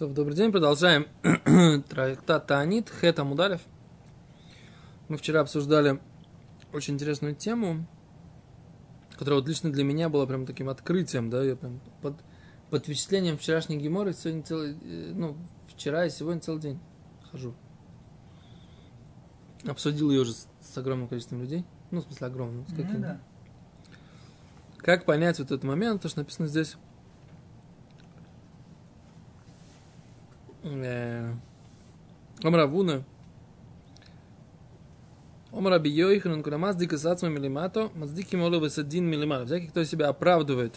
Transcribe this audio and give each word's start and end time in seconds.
То, 0.00 0.06
добрый 0.06 0.34
день, 0.34 0.50
продолжаем 0.50 1.08
трактат 1.90 2.46
Таанит, 2.46 2.88
Хета 2.88 3.22
Мударев. 3.22 3.60
Мы 5.08 5.18
вчера 5.18 5.42
обсуждали 5.42 6.00
очень 6.72 6.94
интересную 6.94 7.34
тему, 7.34 7.86
которая 9.18 9.40
вот 9.40 9.46
лично 9.46 9.70
для 9.70 9.84
меня 9.84 10.08
была 10.08 10.24
прям 10.24 10.46
таким 10.46 10.70
открытием, 10.70 11.28
да, 11.28 11.44
я 11.44 11.54
прям 11.54 11.82
под, 12.00 12.14
под 12.70 12.84
впечатлением 12.84 13.36
вчерашней 13.36 13.76
геморы 13.76 14.14
сегодня 14.14 14.42
целый, 14.42 14.72
э, 14.80 15.12
ну, 15.14 15.36
вчера 15.68 16.06
и 16.06 16.08
сегодня 16.08 16.40
целый 16.40 16.62
день 16.62 16.80
хожу. 17.30 17.54
Обсудил 19.68 20.10
ее 20.10 20.22
уже 20.22 20.32
с, 20.32 20.48
с 20.62 20.78
огромным 20.78 21.08
количеством 21.08 21.42
людей, 21.42 21.66
ну, 21.90 22.00
в 22.00 22.04
смысле 22.04 22.26
огромным, 22.28 22.66
с 22.66 22.70
каким 22.70 22.94
Ну, 22.94 23.00
да. 23.02 23.20
Как 24.78 25.04
понять 25.04 25.40
вот 25.40 25.48
этот 25.48 25.64
момент, 25.64 26.00
то, 26.00 26.08
что 26.08 26.20
написано 26.20 26.48
здесь? 26.48 26.78
Э, 30.62 31.34
Омра 32.42 32.66
Вуна. 32.66 33.04
Омра 35.52 35.78
Бийойхан, 35.78 36.42
Курамаздика 36.42 36.96
Сацма 36.96 37.28
Милимато, 37.28 37.90
Маздики 37.94 38.36
Молу 38.36 38.60
Весадин 38.60 39.06
Милимато. 39.06 39.46
Всякий, 39.46 39.68
кто 39.68 39.82
себя 39.84 40.08
оправдывает. 40.08 40.76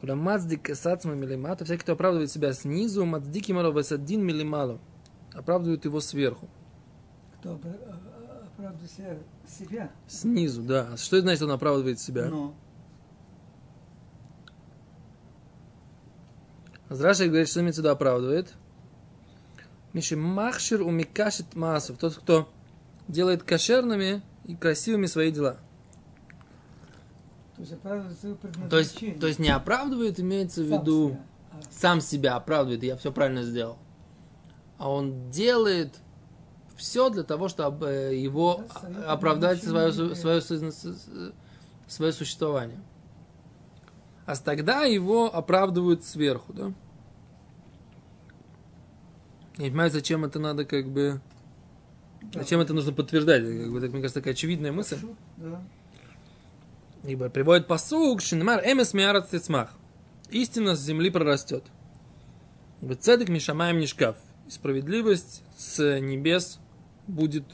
Курамаздика 0.00 0.74
Сацма 0.74 1.14
Милимато, 1.14 1.64
всякий, 1.64 1.82
кто 1.82 1.92
оправдывает 1.92 2.30
себя 2.30 2.52
снизу, 2.52 3.04
Маздики 3.04 3.52
Молу 3.52 3.72
Весадин 3.72 4.24
Милимало. 4.24 4.78
Оправдывают 5.32 5.84
его 5.84 6.00
сверху. 6.00 6.48
Кто 7.38 7.50
опра- 7.50 7.78
а- 7.86 8.46
оправдывает 8.46 8.90
себя? 9.48 9.90
Снизу, 10.08 10.62
да. 10.62 10.88
А 10.92 10.96
Что 10.96 11.16
это 11.16 11.26
значит, 11.26 11.42
он 11.42 11.52
оправдывает 11.52 12.00
себя? 12.00 12.26
Но. 12.26 12.54
Зраши 16.90 17.26
говорит, 17.26 17.48
что 17.48 17.60
имеется 17.60 17.80
в 17.80 17.84
виду 17.84 17.92
оправдывает. 17.92 18.54
Миши 19.92 20.16
махшир 20.16 20.82
у 20.82 20.90
микашит 20.90 21.54
маасов. 21.54 21.98
Тот, 21.98 22.14
кто 22.14 22.48
делает 23.08 23.42
кошерными 23.42 24.22
и 24.44 24.54
красивыми 24.54 25.06
свои 25.06 25.30
дела. 25.30 25.58
То 27.56 27.62
есть. 27.62 27.74
То 28.70 28.78
есть, 28.78 29.20
то 29.20 29.26
есть 29.26 29.38
не 29.38 29.50
оправдывает, 29.50 30.20
имеется 30.20 30.62
в 30.62 30.66
виду 30.66 31.10
себя. 31.10 31.24
А 31.50 31.60
сам 31.70 32.00
себя 32.00 32.36
оправдывает, 32.36 32.82
я 32.82 32.96
все 32.96 33.12
правильно 33.12 33.42
сделал. 33.42 33.78
А 34.78 34.90
он 34.90 35.30
делает 35.30 35.98
все 36.76 37.10
для 37.10 37.24
того, 37.24 37.48
чтобы 37.48 37.86
э, 37.88 38.16
его 38.16 38.64
Да, 38.82 39.12
оправдать 39.12 39.62
свое, 39.62 39.92
свое, 39.92 40.40
свое, 40.40 40.72
свое 41.88 42.12
существование. 42.12 42.78
А 44.28 44.36
тогда 44.36 44.84
его 44.84 45.34
оправдывают 45.34 46.04
сверху, 46.04 46.52
да? 46.52 46.74
Я 49.56 49.64
не 49.64 49.70
понимаю, 49.70 49.90
зачем 49.90 50.22
это 50.22 50.38
надо 50.38 50.66
как 50.66 50.86
бы... 50.86 51.22
Зачем 52.34 52.60
это 52.60 52.74
нужно 52.74 52.92
подтверждать? 52.92 53.42
Как 53.42 53.72
бы, 53.72 53.80
так, 53.80 53.90
мне 53.90 54.02
кажется, 54.02 54.20
такая 54.20 54.34
очевидная 54.34 54.70
мысль. 54.70 54.98
Да. 55.38 55.62
Ибо 57.04 57.30
приводит 57.30 57.66
посук, 57.66 58.20
шинмар 58.20 58.60
эмес 58.66 58.92
миарат 58.92 59.30
тецмах. 59.30 59.70
Истина 60.28 60.76
с 60.76 60.82
земли 60.82 61.08
прорастет. 61.08 61.64
Бецедек 62.82 63.30
мишамаем 63.30 63.78
нишкав. 63.78 64.16
И 64.46 64.50
справедливость 64.50 65.42
с 65.56 66.00
небес 66.00 66.58
будет 67.06 67.46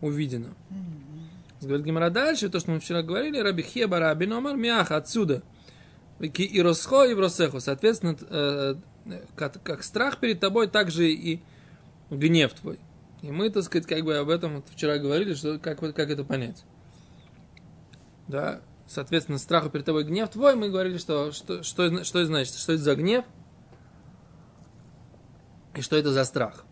увидена. 0.00 0.54
Говорит 1.60 1.84
Гимара 1.84 2.10
дальше, 2.10 2.50
то, 2.50 2.60
что 2.60 2.70
мы 2.70 2.78
вчера 2.78 3.02
говорили, 3.02 3.40
Раби 3.40 3.64
Хеба, 3.64 3.98
Раби 3.98 4.26
Номар, 4.26 4.56
Миаха, 4.56 4.96
отсюда. 4.96 5.42
И 6.20 6.62
росхо, 6.62 7.04
и 7.04 7.14
в 7.14 7.20
росеху. 7.20 7.60
Соответственно, 7.60 8.16
э, 8.30 8.74
как, 9.36 9.62
как 9.62 9.82
страх 9.82 10.18
перед 10.18 10.40
тобой, 10.40 10.68
так 10.68 10.90
же 10.90 11.10
и 11.10 11.42
гнев 12.10 12.52
твой. 12.54 12.78
И 13.22 13.30
мы, 13.30 13.50
так 13.50 13.64
сказать, 13.64 13.86
как 13.86 14.04
бы 14.04 14.16
об 14.16 14.28
этом 14.28 14.56
вот 14.56 14.64
вчера 14.70 14.98
говорили, 14.98 15.34
что 15.34 15.58
как, 15.58 15.80
как 15.80 16.10
это 16.10 16.24
понять. 16.24 16.64
Да, 18.28 18.60
соответственно, 18.86 19.38
страху 19.38 19.70
перед 19.70 19.84
тобой 19.84 20.04
гнев 20.04 20.28
твой, 20.30 20.54
мы 20.54 20.68
говорили, 20.68 20.98
что, 20.98 21.32
что, 21.32 21.62
что, 21.62 22.04
что 22.04 22.18
это 22.18 22.26
значит, 22.26 22.54
что 22.54 22.72
это 22.72 22.82
за 22.82 22.94
гнев 22.94 23.24
и 25.74 25.80
что 25.80 25.96
это 25.96 26.12
за 26.12 26.24
страх. 26.24 26.64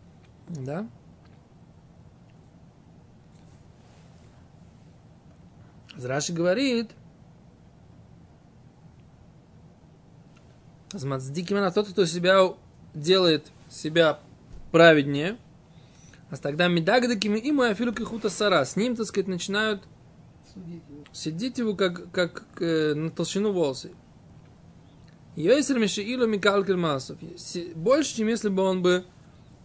Да? 0.49 0.87
Раши 5.97 6.33
говорит, 6.33 6.91
Змацдик 10.93 11.51
именно 11.51 11.71
тот, 11.71 11.89
кто 11.89 12.05
себя 12.05 12.55
делает 12.95 13.47
себя 13.71 14.21
праведнее, 14.71 15.37
а 16.31 16.37
тогда 16.37 16.69
медагдакими 16.69 17.39
и 17.39 17.53
мой 17.53 17.71
афилу 17.71 17.93
кихута 17.93 18.31
сара. 18.31 18.65
С 18.65 18.77
ним, 18.77 18.97
так 18.97 19.07
сказать, 19.07 19.29
начинают 19.29 19.83
сидеть 21.13 21.59
его 21.59 21.75
как, 21.75 22.11
как 22.11 22.45
э, 22.61 22.95
на 22.95 23.11
толщину 23.11 23.53
волосы. 23.53 23.93
Йойсер 25.37 25.79
Мишиилу 25.79 26.27
Микалкер 26.27 26.77
Масов. 26.77 27.19
Больше, 27.75 28.17
чем 28.17 28.29
если 28.29 28.51
бы 28.51 28.63
он 28.63 28.83
бы 28.83 29.05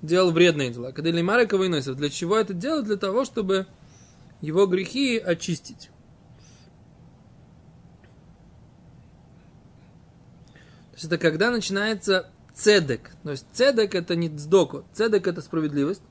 делал 0.01 0.31
вредные 0.31 0.71
дела. 0.71 0.91
Когда 0.91 1.11
Лимарика 1.11 1.57
выносит. 1.57 1.97
Для 1.97 2.09
чего 2.09 2.37
это 2.37 2.53
делать? 2.53 2.85
Для 2.85 2.95
того, 2.95 3.25
чтобы 3.25 3.67
его 4.41 4.65
грехи 4.65 5.17
очистить. 5.17 5.89
То 10.97 11.01
есть 11.01 11.13
это 11.13 11.19
когда 11.19 11.51
начинается 11.51 12.31
цедек. 12.55 13.11
То 13.21 13.29
есть 13.29 13.45
цедек 13.53 13.93
это 13.93 14.15
не 14.15 14.29
цдоку. 14.29 14.83
Цедек 14.93 15.27
это 15.27 15.41
справедливость. 15.41 16.01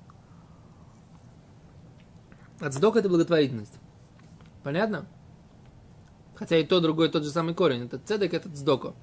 А 2.61 2.71
цдок 2.71 2.95
это 2.95 3.09
благотворительность. 3.09 3.73
Понятно? 4.63 5.07
Хотя 6.37 6.59
и 6.59 6.65
то, 6.65 6.79
другой 6.79 7.09
тот 7.09 7.25
же 7.25 7.31
самый 7.31 7.53
корень. 7.53 7.87
Это 7.87 7.99
цедек, 7.99 8.33
это 8.33 8.49
цдоко. 8.49 8.95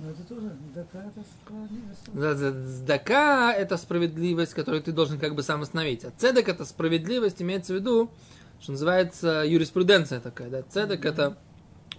Но 0.00 0.10
это 0.10 0.22
тоже, 0.22 0.52
дака, 0.76 1.02
это 1.02 1.24
справедливость. 1.42 3.58
Это 3.58 3.76
справедливость, 3.78 4.54
которую 4.54 4.84
ты 4.84 4.92
должен 4.92 5.18
как 5.18 5.34
бы 5.34 5.42
сам 5.42 5.62
остановить. 5.62 6.04
А 6.04 6.12
цедек– 6.16 6.48
это 6.50 6.64
справедливость, 6.64 7.42
имеется 7.42 7.72
в 7.72 7.76
виду, 7.78 8.12
что 8.60 8.70
называется 8.70 9.42
юриспруденция 9.44 10.20
такая. 10.20 10.50
Да? 10.50 10.62
Цедек– 10.62 11.04
это 11.04 11.36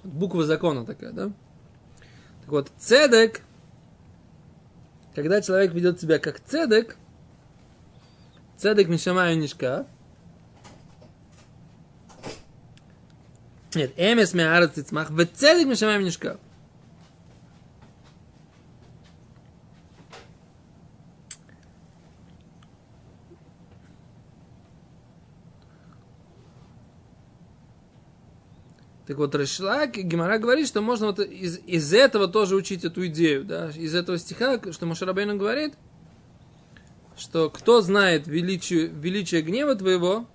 буква 0.05 0.45
закона 0.45 0.85
такая, 0.85 1.11
да? 1.11 1.33
Так 2.43 2.51
вот, 2.51 2.71
цедек, 2.77 3.39
когда 5.15 5.41
человек 5.41 5.71
ведет 5.73 6.01
себя 6.01 6.19
как 6.19 6.41
цедек, 6.41 6.97
цедек 8.57 8.89
мишамаю 8.89 9.37
нишка, 9.37 9.87
нет, 13.73 13.93
эмес 13.95 14.33
меарат 14.33 14.75
цицмах, 14.75 15.09
в 15.09 15.25
цедек 15.25 15.67
мишамаю 15.67 16.03
нишка. 16.03 16.37
Так 29.13 29.19
вот, 29.19 29.35
Рашлак, 29.35 29.91
Гимара 29.91 30.39
говорит, 30.39 30.67
что 30.67 30.81
можно 30.81 31.05
вот 31.05 31.19
из, 31.19 31.59
из 31.67 31.93
этого 31.93 32.27
тоже 32.27 32.55
учить 32.55 32.83
эту 32.83 33.05
идею, 33.05 33.45
да, 33.45 33.69
из 33.69 33.93
этого 33.93 34.17
стиха, 34.17 34.59
что 34.71 34.87
Мушарабейну 34.87 35.37
говорит, 35.37 35.75
что 37.15 37.51
кто 37.51 37.81
знает 37.81 38.25
величие, 38.25 38.87
величие 38.87 39.43
гнева 39.43 39.75
твоего, 39.75 40.27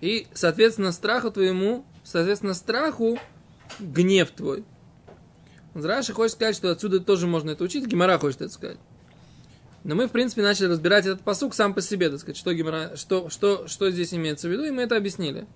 и, 0.00 0.28
соответственно, 0.32 0.92
страху 0.92 1.32
твоему, 1.32 1.84
соответственно, 2.04 2.54
страху 2.54 3.18
гнев 3.80 4.30
твой. 4.30 4.64
Раши 5.74 6.12
хочет 6.12 6.36
сказать, 6.36 6.54
что 6.54 6.70
отсюда 6.70 7.00
тоже 7.00 7.26
можно 7.26 7.50
это 7.50 7.64
учить, 7.64 7.88
Гимара 7.88 8.20
хочет 8.20 8.42
это 8.42 8.52
сказать. 8.52 8.78
Но 9.82 9.96
мы, 9.96 10.06
в 10.06 10.12
принципе, 10.12 10.42
начали 10.42 10.66
разбирать 10.66 11.06
этот 11.06 11.22
посук 11.22 11.56
сам 11.56 11.74
по 11.74 11.82
себе, 11.82 12.08
так 12.08 12.20
сказать, 12.20 12.36
что, 12.36 12.54
Гимара, 12.54 12.94
что, 12.94 13.30
что, 13.30 13.66
что 13.66 13.90
здесь 13.90 14.14
имеется 14.14 14.46
в 14.46 14.52
виду, 14.52 14.62
и 14.62 14.70
мы 14.70 14.82
это 14.82 14.96
объяснили. 14.96 15.48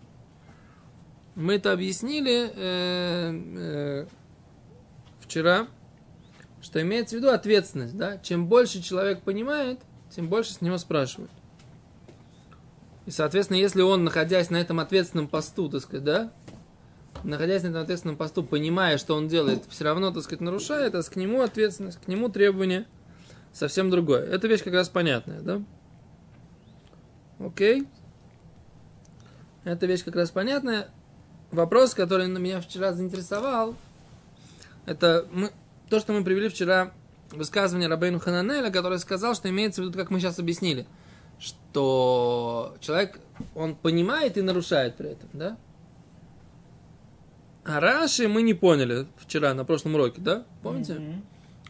Мы 1.36 1.56
это 1.56 1.72
объяснили 1.72 2.50
э, 2.54 3.40
э, 3.58 4.06
вчера, 5.20 5.68
что 6.62 6.80
имеется 6.80 7.16
в 7.16 7.18
виду 7.18 7.30
ответственность. 7.30 7.96
Да? 7.96 8.16
Чем 8.18 8.46
больше 8.46 8.82
человек 8.82 9.20
понимает, 9.20 9.78
тем 10.10 10.28
больше 10.28 10.54
с 10.54 10.62
него 10.62 10.78
спрашивают. 10.78 11.30
И, 13.04 13.10
соответственно, 13.10 13.58
если 13.58 13.82
он, 13.82 14.02
находясь 14.02 14.48
на 14.48 14.56
этом 14.56 14.80
ответственном 14.80 15.28
посту, 15.28 15.68
так 15.68 15.82
сказать, 15.82 16.04
да, 16.04 16.32
находясь 17.22 17.62
на 17.62 17.68
этом 17.68 17.82
ответственном 17.82 18.16
посту, 18.16 18.42
понимая, 18.42 18.96
что 18.96 19.14
он 19.14 19.28
делает, 19.28 19.62
все 19.68 19.84
равно, 19.84 20.12
так 20.12 20.22
сказать, 20.22 20.40
нарушает, 20.40 20.94
а 20.94 21.02
к 21.02 21.16
нему 21.16 21.42
ответственность, 21.42 22.00
к 22.00 22.08
нему 22.08 22.30
требование 22.30 22.86
совсем 23.52 23.90
другое. 23.90 24.24
Эта 24.24 24.48
вещь 24.48 24.62
как 24.62 24.72
раз 24.72 24.88
понятная, 24.88 25.42
да? 25.42 25.62
Окей? 27.38 27.86
Эта 29.64 29.84
вещь 29.84 30.02
как 30.02 30.16
раз 30.16 30.30
понятная. 30.30 30.88
Вопрос, 31.50 31.94
который 31.94 32.26
на 32.26 32.38
меня 32.38 32.60
вчера 32.60 32.92
заинтересовал, 32.92 33.76
это 34.84 35.26
мы, 35.32 35.50
то, 35.88 36.00
что 36.00 36.12
мы 36.12 36.24
привели 36.24 36.48
вчера 36.48 36.92
высказывание 37.30 37.88
Рабейну 37.88 38.18
Хананеля, 38.18 38.70
который 38.70 38.98
сказал, 38.98 39.34
что 39.34 39.48
имеется 39.48 39.82
в 39.82 39.86
виду, 39.86 39.98
как 39.98 40.10
мы 40.10 40.20
сейчас 40.20 40.38
объяснили, 40.38 40.86
что 41.38 42.76
человек, 42.80 43.20
он 43.54 43.74
понимает 43.74 44.36
и 44.36 44.42
нарушает 44.42 44.96
при 44.96 45.10
этом, 45.10 45.28
да? 45.32 45.56
А 47.64 47.80
Раши 47.80 48.28
мы 48.28 48.42
не 48.42 48.54
поняли 48.54 49.06
вчера 49.18 49.52
на 49.52 49.64
прошлом 49.64 49.96
уроке, 49.96 50.20
да? 50.20 50.44
Помните? 50.62 50.94
Мгм. 50.94 51.24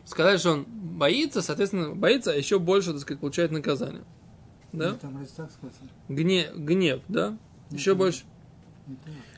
Сказали, 0.05 0.37
что 0.37 0.53
он 0.53 0.65
боится, 0.65 1.43
соответственно, 1.43 1.95
боится, 1.95 2.33
а 2.33 2.35
еще 2.35 2.59
больше, 2.59 2.93
так 2.93 3.01
сказать, 3.01 3.21
получает 3.21 3.51
наказание. 3.51 4.05
Да? 4.73 4.91
Нет, 4.91 5.01
Там. 5.01 5.27
Гнев, 6.09 6.55
гнев 6.55 7.01
да? 7.09 7.37
Еще 7.71 7.95
больше. 7.95 8.25
Не 8.87 8.97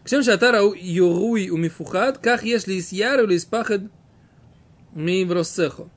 Ксем 0.09 0.23
шатара 0.23 0.63
юруй 0.75 1.51
у 1.51 1.59
мифухат, 1.59 2.17
как 2.17 2.43
если 2.43 2.73
из 2.77 2.93
яру 2.93 3.25
или 3.25 3.35
из 3.35 3.45
пахад 3.45 3.83
ми 4.95 5.23
в 5.27 5.33
росцеху. 5.35 5.91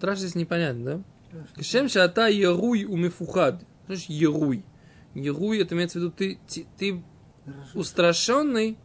Траш 0.00 0.20
здесь 0.20 0.34
непонятно, 0.36 0.84
да? 1.30 1.40
Ксем 1.60 1.90
шата 1.90 2.28
юруй 2.30 2.84
у 2.84 2.96
мифухат. 2.96 3.56
Что 3.60 3.66
значит 3.94 4.08
юруй? 4.08 4.64
Юруй, 5.14 5.60
это 5.60 5.74
имеется 5.74 5.98
в 5.98 6.02
виду, 6.02 6.12
ты, 6.12 6.38
ты, 6.48 6.66
ты 6.78 7.02
устрашенный 7.74 8.78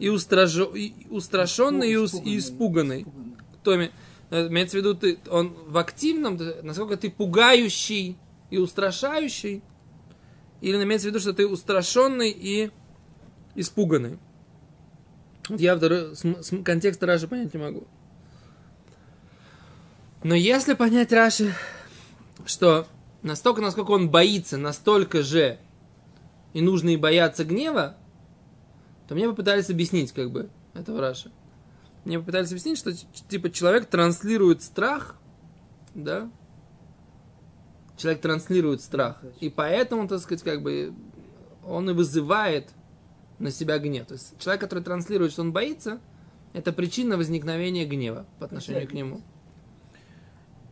и, 0.00 0.08
устражо, 0.08 0.74
и 0.74 0.92
устрашенный 1.08 1.88
и, 1.92 1.96
ус- 1.96 2.20
и 2.20 2.36
испуганный. 2.36 3.06
Кто 3.60 3.76
име- 3.76 3.92
э, 4.30 4.48
имеется 4.48 4.76
в 4.76 4.80
виду, 4.80 4.96
ты, 4.96 5.20
он 5.30 5.54
в 5.68 5.78
активном, 5.78 6.36
насколько 6.64 6.96
ты 6.96 7.10
пугающий 7.12 8.18
и 8.50 8.58
устрашающий, 8.58 9.62
или 10.62 10.82
имеется 10.82 11.08
в 11.08 11.10
виду, 11.10 11.20
что 11.20 11.34
ты 11.34 11.46
устрашенный 11.46 12.30
и 12.30 12.70
испуганный. 13.56 14.18
Вот 15.48 15.60
я 15.60 15.76
второй, 15.76 16.16
см- 16.16 16.42
см- 16.42 16.64
контекст 16.64 17.02
Раши 17.02 17.26
понять 17.26 17.52
не 17.52 17.60
могу. 17.60 17.86
Но 20.22 20.36
если 20.36 20.74
понять 20.74 21.12
Раши, 21.12 21.52
что 22.46 22.86
настолько, 23.22 23.60
насколько 23.60 23.90
он 23.90 24.08
боится, 24.08 24.56
настолько 24.56 25.22
же 25.22 25.58
и 26.52 26.60
нужно 26.60 26.90
и 26.90 26.96
бояться 26.96 27.44
гнева, 27.44 27.96
то 29.08 29.16
мне 29.16 29.28
попытались 29.28 29.68
объяснить, 29.68 30.12
как 30.12 30.30
бы, 30.30 30.48
этого 30.74 31.00
Раши. 31.00 31.32
Мне 32.04 32.20
попытались 32.20 32.50
объяснить, 32.50 32.78
что 32.78 32.92
типа 33.28 33.50
человек 33.50 33.86
транслирует 33.86 34.62
страх, 34.62 35.16
да? 35.94 36.30
Человек 38.02 38.20
транслирует 38.20 38.82
страх. 38.82 39.22
И 39.38 39.48
поэтому, 39.48 40.08
так 40.08 40.18
сказать, 40.18 40.42
как 40.42 40.60
бы 40.60 40.92
он 41.64 41.88
и 41.88 41.92
вызывает 41.92 42.68
на 43.38 43.52
себя 43.52 43.78
гнев. 43.78 44.08
То 44.08 44.14
есть 44.14 44.36
человек, 44.40 44.60
который 44.60 44.82
транслирует, 44.82 45.30
что 45.30 45.42
он 45.42 45.52
боится, 45.52 46.00
это 46.52 46.72
причина 46.72 47.16
возникновения 47.16 47.84
гнева 47.84 48.26
по 48.40 48.46
отношению 48.46 48.88
к 48.88 48.92
нему. 48.92 49.20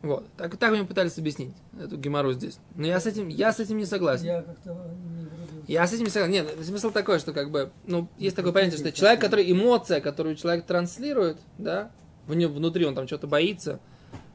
Вот. 0.03 0.27
Так, 0.37 0.57
так 0.57 0.73
мне 0.73 0.83
пытались 0.83 1.19
объяснить 1.19 1.55
эту 1.81 1.97
геморрой 1.99 2.35
здесь. 2.35 2.59
Но 2.75 2.89
я 2.89 2.99
с 2.99 3.07
этим, 3.07 3.29
я 3.29 3.53
с 3.53 3.61
этим 3.61 3.79
не 3.79 3.87
согласен. 3.87 4.27
Я 4.27 4.43
как-то 4.43 4.91
не. 5.15 5.29
Я 5.73 5.87
с 5.87 5.93
этим 5.93 6.07
не 6.07 6.11
согласен. 6.11 6.33
Нет, 6.33 6.49
смысл 6.65 6.91
такой, 6.91 7.21
что 7.21 7.33
как 7.33 7.53
бы, 7.53 7.71
ну, 7.87 8.09
есть 8.19 8.35
такое 8.35 8.51
понятие, 8.51 8.79
что 8.79 8.91
человек, 8.91 9.21
который 9.21 9.53
эмоция, 9.53 10.01
которую 10.01 10.35
человек 10.35 10.67
транслирует, 10.67 11.39
да, 11.59 11.93
в 12.27 12.35
нем 12.35 12.53
внутри 12.53 12.87
он 12.87 12.97
там 12.97 13.07
что-то 13.07 13.29
боится, 13.29 13.79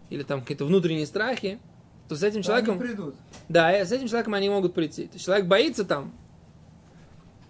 или 0.10 0.24
там 0.24 0.40
какие-то 0.40 0.64
внутренние 0.64 1.06
страхи, 1.06 1.60
то 2.08 2.16
с 2.16 2.24
этим 2.24 2.42
Да, 2.42 2.56
они 2.56 2.66
человеком, 2.66 2.80
придут. 2.80 3.16
да, 3.50 3.78
и 3.80 3.84
с 3.86 3.92
этим 3.92 4.08
человеком 4.08 4.34
они 4.36 4.50
могут 4.50 4.74
прийти. 4.74 5.08
То 5.08 5.14
есть 5.14 5.26
человек 5.26 5.46
боится 5.48 5.86
там, 5.86 6.14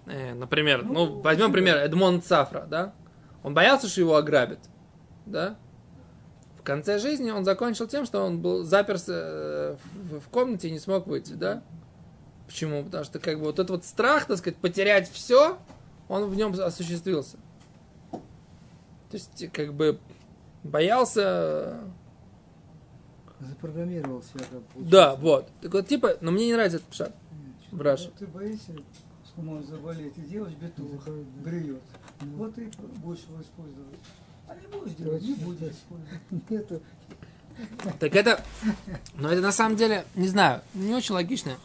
э, 0.06 0.34
например, 0.34 0.84
ну, 0.86 1.06
Ну, 1.07 1.19
возьмем 1.22 1.52
пример, 1.52 1.78
Эдмонд 1.78 2.25
Сафра, 2.25 2.66
да, 2.69 2.94
он 3.44 3.54
боялся, 3.54 3.88
что 3.88 4.02
его 4.02 4.16
ограбят, 4.16 4.60
да, 5.25 5.57
в 6.57 6.63
конце 6.63 6.98
жизни 7.00 7.30
он 7.31 7.46
закончил 7.46 7.88
тем, 7.88 8.06
что 8.06 8.24
он 8.24 8.42
был 8.42 8.63
заперся 8.63 9.13
э, 9.13 9.75
в, 9.94 10.19
в 10.19 10.30
комнате 10.30 10.68
и 10.69 10.72
не 10.72 10.80
смог 10.80 11.06
выйти, 11.07 11.34
да. 11.34 11.62
Почему? 12.48 12.84
Потому 12.84 13.04
что 13.04 13.19
как 13.19 13.40
бы 13.40 13.46
вот 13.46 13.56
этот 13.60 13.69
вот 13.72 13.86
страх, 13.86 14.25
так 14.25 14.38
сказать, 14.38 14.57
потерять 14.57 15.10
все, 15.12 15.57
он 16.07 16.25
в 16.25 16.36
нем 16.36 16.54
осуществился. 16.60 17.38
То 18.12 19.18
есть, 19.18 19.52
как 19.52 19.74
бы 19.74 20.00
боялся 20.63 21.80
Запрограммировал 23.50 24.24
себя 24.24 24.45
как. 24.51 24.62
Да, 24.88 25.15
вот. 25.15 25.50
Так 25.62 25.74
вот, 25.74 25.88
типа, 25.88 26.18
но 26.21 26.31
мне 26.31 26.47
не 26.47 26.53
нравится 26.53 26.77
этот 26.77 26.89
пшат. 26.89 27.15
В 27.71 27.81
Раши. 27.81 28.12
Ты 28.18 28.25
боишься, 28.27 28.71
что 29.25 29.42
может 29.42 29.68
заболеть, 29.68 30.18
и 30.18 30.21
делаешь 30.21 30.53
бету, 30.56 30.83
бреет. 31.44 31.81
Вот 32.21 32.57
и 32.57 32.69
будешь 33.03 33.24
его 33.24 33.42
использовать. 33.42 34.00
А 34.47 34.56
не 34.56 34.68
будешь 34.68 34.95
делать, 34.95 35.21
не 35.21 35.33
будешь 35.36 35.71
использовать. 35.74 36.50
Нету. 36.50 36.81
Так 38.00 38.15
это, 38.15 38.44
но 39.15 39.30
это 39.30 39.42
на 39.42 39.51
самом 39.51 39.77
деле, 39.77 40.06
не 40.15 40.27
знаю, 40.27 40.62
не 40.74 40.94
очень 40.94 41.13
логичная 41.15 41.57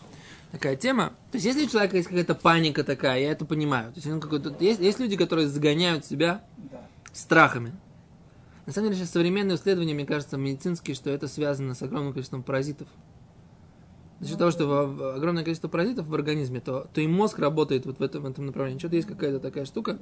такая 0.53 0.77
тема. 0.77 1.13
То 1.31 1.37
есть, 1.37 1.47
если 1.47 1.65
у 1.67 1.69
человека 1.69 1.97
есть 1.97 2.09
какая-то 2.09 2.35
паника 2.35 2.85
такая, 2.85 3.21
я 3.21 3.33
это 3.33 3.45
понимаю. 3.45 3.93
То 3.93 3.99
есть, 3.99 4.07
он 4.07 4.21
какой-то, 4.21 4.55
есть, 4.61 4.81
есть 4.81 4.99
люди, 4.99 5.17
которые 5.17 5.49
загоняют 5.49 6.05
себя 6.05 6.43
Да. 6.57 6.81
страхами. 7.13 7.73
На 8.71 8.75
самом 8.75 8.91
деле, 8.91 9.01
сейчас 9.01 9.11
современные 9.11 9.57
исследования, 9.57 9.95
мне 9.95 10.07
кажется, 10.07 10.37
медицинские, 10.37 10.95
что 10.95 11.11
это 11.11 11.27
связано 11.27 11.75
с 11.75 11.83
огромным 11.83 12.13
количеством 12.13 12.45
паразитов. 12.45 12.87
За 14.21 14.29
счет 14.29 14.39
того, 14.39 14.53
что 14.53 15.15
огромное 15.17 15.43
количество 15.43 15.67
паразитов 15.67 16.07
в 16.07 16.15
организме, 16.15 16.61
то, 16.61 16.89
то 16.95 17.01
и 17.01 17.09
мозг 17.09 17.41
работает 17.41 17.85
вот 17.85 17.99
в 17.99 18.01
этом, 18.01 18.23
в 18.23 18.27
этом 18.27 18.47
направлении. 18.47 18.79
Что-то 18.79 18.95
есть 18.95 19.09
какая-то 19.09 19.41
такая 19.41 19.65
штука. 19.65 19.99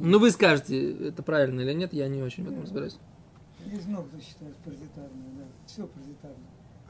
Ну, 0.00 0.20
вы 0.20 0.30
скажете, 0.30 1.08
это 1.08 1.24
правильно 1.24 1.60
или 1.62 1.72
нет, 1.72 1.92
я 1.92 2.06
не 2.06 2.22
очень 2.22 2.44
в 2.44 2.52
этом 2.52 2.62
разбираюсь. 2.62 2.98
кто 4.04 4.20
считает 4.20 4.54
паразитарное, 4.58 5.30
да. 5.36 5.44
Все 5.66 5.84
паразитарное. 5.84 6.38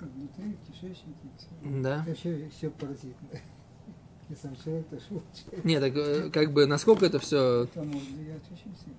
И 0.03 0.05
внутри, 0.05 0.59
в 0.63 0.73
кишечнике, 0.73 1.31
все. 1.39 1.49
Да. 1.83 2.05
Вообще 2.07 2.51
все 2.55 2.69
паразитное. 2.69 3.41
И 4.29 4.35
сам 4.35 4.55
человек 4.63 4.89
то 4.89 5.01
шутит. 5.01 5.65
Нет, 5.65 5.81
так 5.81 5.97
э, 5.97 6.31
как 6.31 6.53
бы 6.53 6.67
насколько 6.67 7.07
это 7.07 7.19
все, 7.19 7.67
может 7.75 8.11
влиять 8.11 8.43
очень 8.53 8.77
сильно. 8.77 8.97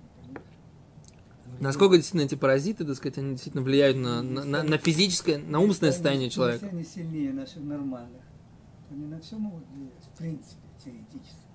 Насколько 1.60 1.96
действительно 1.96 2.22
эти 2.22 2.34
паразиты, 2.34 2.84
так 2.84 2.96
сказать, 2.96 3.18
они 3.18 3.32
действительно 3.32 3.62
влияют 3.62 3.96
на, 3.96 4.22
на, 4.22 4.44
на- 4.44 4.62
на 4.62 4.78
физическое, 4.78 5.38
на 5.38 5.60
умственное 5.60 5.92
состояние 5.92 6.30
человека. 6.30 6.66
Если 6.66 6.76
они 6.76 6.84
сильнее 6.84 7.32
наших 7.32 7.62
нормальных, 7.62 8.22
они 8.90 9.06
на 9.06 9.20
все 9.20 9.36
могут 9.36 9.64
влиять, 9.68 10.04
в 10.14 10.18
принципе, 10.18 10.60
теоретически. 10.84 11.46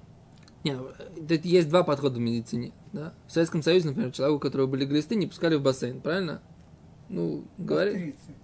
Не, 0.64 0.76
ну, 0.76 0.90
э, 0.90 1.40
есть 1.44 1.70
два 1.70 1.84
подхода 1.84 2.18
в 2.18 2.20
медицине. 2.20 2.72
Да? 2.94 3.14
В 3.28 3.32
Советском 3.32 3.64
Союзе, 3.64 3.88
например, 3.90 4.12
человеку, 4.12 4.38
у 4.38 4.40
которого 4.40 4.68
были 4.68 4.86
глисты, 4.86 5.16
не 5.16 5.28
пускали 5.28 5.56
в 5.56 5.64
бассейн, 5.64 6.02
правильно? 6.02 6.42
Ну, 7.10 7.46
говорят. 7.58 7.96
Гастрицы. 7.96 8.36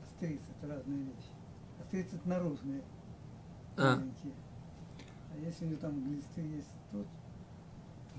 Гастрицы– 0.00 0.44
это 0.62 0.74
разные 0.74 0.98
вещи. 1.00 1.30
Гастрицы– 1.78 2.16
это 2.20 2.28
наружные. 2.28 2.82
А. 3.76 3.96
маленькие. 3.96 4.32
А 5.32 5.44
если 5.44 5.64
у 5.64 5.68
него 5.68 5.80
там 5.80 6.04
глисты 6.04 6.40
есть, 6.40 6.68
то... 6.92 7.04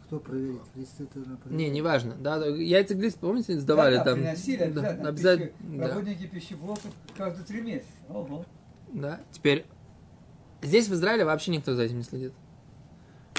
Кто 0.09 0.19
проверит? 0.19 0.61
Глисты 0.73 1.03
это 1.03 1.19
Не, 1.51 1.69
неважно. 1.69 2.15
Да, 2.19 2.39
да, 2.39 2.47
яйца 2.47 2.95
глист, 2.95 3.19
помните, 3.19 3.59
сдавали 3.59 3.97
да, 3.97 4.03
да, 4.03 4.09
там. 4.09 4.19
приносили 4.19 4.57
да, 4.57 4.65
обязательно. 4.65 5.09
обязательно. 5.09 5.47
Пищи- 5.49 5.77
Да, 5.77 5.87
Работники 5.89 6.25
пищеблоков 6.27 6.91
каждые 7.15 7.45
три 7.45 7.61
месяца. 7.61 7.87
Ого. 8.09 8.43
да. 8.91 9.19
Теперь 9.31 9.67
здесь 10.63 10.87
в 10.87 10.93
Израиле 10.95 11.25
вообще 11.25 11.51
никто 11.51 11.75
за 11.75 11.83
этим 11.83 11.99
не 11.99 12.03
следит. 12.03 12.33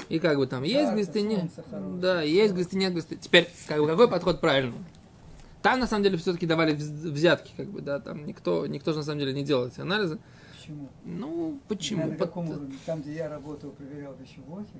И 0.07 0.19
как 0.19 0.37
бы 0.37 0.47
там 0.47 0.63
есть 0.63 0.75
Жарко, 0.79 0.95
глисты, 0.95 1.21
нет. 1.23 1.51
Да, 1.99 2.21
есть 2.21 2.53
глисты, 2.53 2.77
нет 2.77 2.93
глисты. 2.93 3.17
Теперь, 3.17 3.49
как 3.67 3.79
бы, 3.81 3.87
какой 3.87 4.07
подход 4.09 4.39
правильный? 4.39 4.77
Там, 5.61 5.81
на 5.81 5.87
самом 5.87 6.03
деле, 6.03 6.17
все-таки 6.17 6.45
давали 6.45 6.73
вз- 6.73 7.11
взятки, 7.11 7.51
как 7.57 7.67
бы, 7.67 7.81
да, 7.81 7.99
там 7.99 8.25
никто, 8.25 8.65
никто 8.65 8.93
же, 8.93 8.99
на 8.99 9.03
самом 9.03 9.19
деле, 9.19 9.33
не 9.33 9.43
делал 9.43 9.67
эти 9.67 9.81
анализы. 9.81 10.19
Почему? 10.57 10.87
Ну, 11.03 11.59
почему? 11.67 12.01
Я 12.03 12.07
на 12.07 12.15
каком 12.15 12.49
уровне? 12.49 12.75
Там, 12.85 13.01
где 13.01 13.13
я 13.15 13.27
работал, 13.29 13.71
проверял 13.71 14.13
пищеблоки. 14.13 14.71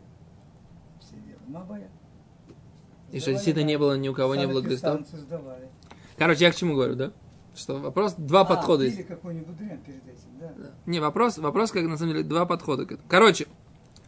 И 3.12 3.20
что, 3.20 3.32
действительно, 3.32 3.66
не 3.66 3.78
было, 3.78 3.98
ни 3.98 4.08
у 4.08 4.14
кого 4.14 4.36
не 4.36 4.48
было 4.48 4.62
сдавали. 4.62 5.70
Короче, 6.18 6.46
я 6.46 6.52
к 6.52 6.56
чему 6.56 6.76
говорю, 6.76 6.96
да? 6.96 7.12
Что 7.56 7.78
вопрос, 7.80 8.14
два 8.18 8.42
а, 8.42 8.46
подхода 8.46 8.86
есть. 8.86 9.06
какой-нибудь 9.06 9.58
дрянь 9.58 9.82
перед 9.82 10.04
этим, 10.08 10.40
да. 10.40 10.54
Да. 10.58 10.72
Не, 10.86 11.02
вопрос, 11.02 11.38
вопрос, 11.38 11.72
как 11.72 11.84
на 11.84 11.98
самом 11.98 12.14
деле, 12.14 12.24
два 12.24 12.46
подхода 12.46 12.86
к 12.86 12.94
этому. 12.94 13.10
Короче, 13.10 13.48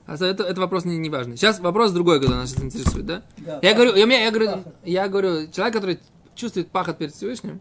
а 0.05 0.13
это, 0.15 0.43
это 0.43 0.61
вопрос 0.61 0.85
не, 0.85 0.97
не 0.97 1.09
важный. 1.09 1.35
Сейчас 1.35 1.59
вопрос 1.59 1.91
другой, 1.91 2.21
когда 2.21 2.37
нас 2.37 2.51
сейчас 2.51 2.63
интересует, 2.63 3.05
да? 3.05 3.23
Да, 3.37 3.59
Я 3.61 3.73
пахот. 3.73 3.75
говорю, 3.75 3.95
я, 3.95 4.23
я, 4.23 4.31
говорю, 4.31 4.47
Пахот. 4.51 4.73
я 4.83 5.07
говорю, 5.09 5.51
человек, 5.51 5.73
который 5.73 5.99
чувствует 6.35 6.69
пахот 6.69 6.97
перед 6.97 7.13
Всевышним, 7.13 7.59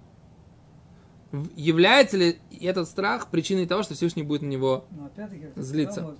является 1.57 2.17
ли 2.17 2.39
этот 2.61 2.89
страх 2.89 3.29
причиной 3.29 3.67
того, 3.67 3.83
что 3.83 3.95
Всевышний 3.95 4.23
будет 4.23 4.43
на 4.43 4.47
него... 4.47 4.85
Но 4.91 5.11
ты 5.15 5.29
Злиться. 5.57 6.01
сказал. 6.01 6.15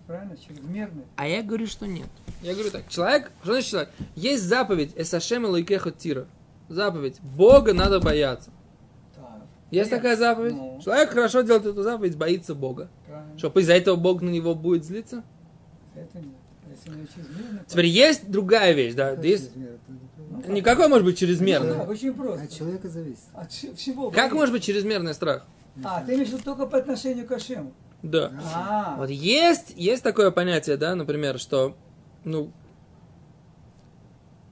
А 1.17 1.29
я 1.29 1.43
говорю, 1.43 1.67
что 1.67 1.87
нет. 1.87 2.09
Я 2.43 2.55
говорю 2.55 2.71
так, 2.71 2.89
человек, 2.89 3.31
что 3.43 3.53
значит 3.53 3.71
человек? 3.71 3.91
Есть 4.17 4.45
заповедь 4.45 4.93
Эсашем 4.97 5.45
Лайкеха 5.45 5.91
Тира. 5.91 6.27
Заповедь. 6.69 7.21
Бога 7.21 7.75
надо 7.75 8.01
бояться. 8.01 8.51
Так. 9.15 9.43
Есть 9.71 9.91
Нет. 9.91 10.01
такая 10.01 10.17
заповедь? 10.17 10.55
Ну. 10.55 10.81
Человек 10.83 11.11
хорошо 11.11 11.43
делает 11.43 11.67
эту 11.67 11.83
заповедь, 11.83 12.17
боится 12.17 12.55
Бога. 12.55 12.89
Правильно. 13.07 13.39
Что, 13.39 13.49
из-за 13.61 13.75
этого 13.75 13.97
Бог 13.97 14.23
на 14.23 14.31
него 14.31 14.55
будет 14.55 14.85
злиться? 14.85 15.23
Это 15.95 16.19
нет. 16.19 16.35
Если 16.71 17.07
Теперь 17.67 17.87
есть 17.87 18.31
другая 18.31 18.73
вещь, 18.73 18.95
да, 18.95 19.13
есть, 19.13 19.53
чрезмерный? 19.53 19.79
Ну? 20.47 20.53
Никакой 20.53 20.89
может 20.89 21.05
быть 21.05 21.15
Да, 21.17 21.27
чрезмерный. 21.27 21.77
очень 21.87 22.13
просто. 22.15 22.45
От 22.45 22.51
человека 22.51 22.89
зависит. 22.89 23.25
От 23.35 23.51
вс- 23.51 23.75
всего. 23.77 24.11
Как 24.11 24.33
может 24.33 24.53
быть 24.55 24.65
чрезмерный 24.65 25.15
страх? 25.15 25.47
А, 25.85 26.03
ты 26.05 26.15
имеешь 26.15 26.29
в 26.29 26.33
виду 26.33 26.43
только 26.45 26.67
по 26.67 26.79
отношению 26.79 27.27
к 27.27 27.33
Ашему? 27.33 27.73
Да. 28.03 28.33
А, 28.55 28.97
Вот 28.99 29.11
есть, 29.11 29.73
есть 29.77 30.03
такое 30.03 30.31
понятие, 30.31 30.77
да, 30.77 30.95
например, 30.95 31.39
что, 31.39 31.77
ну, 32.25 32.51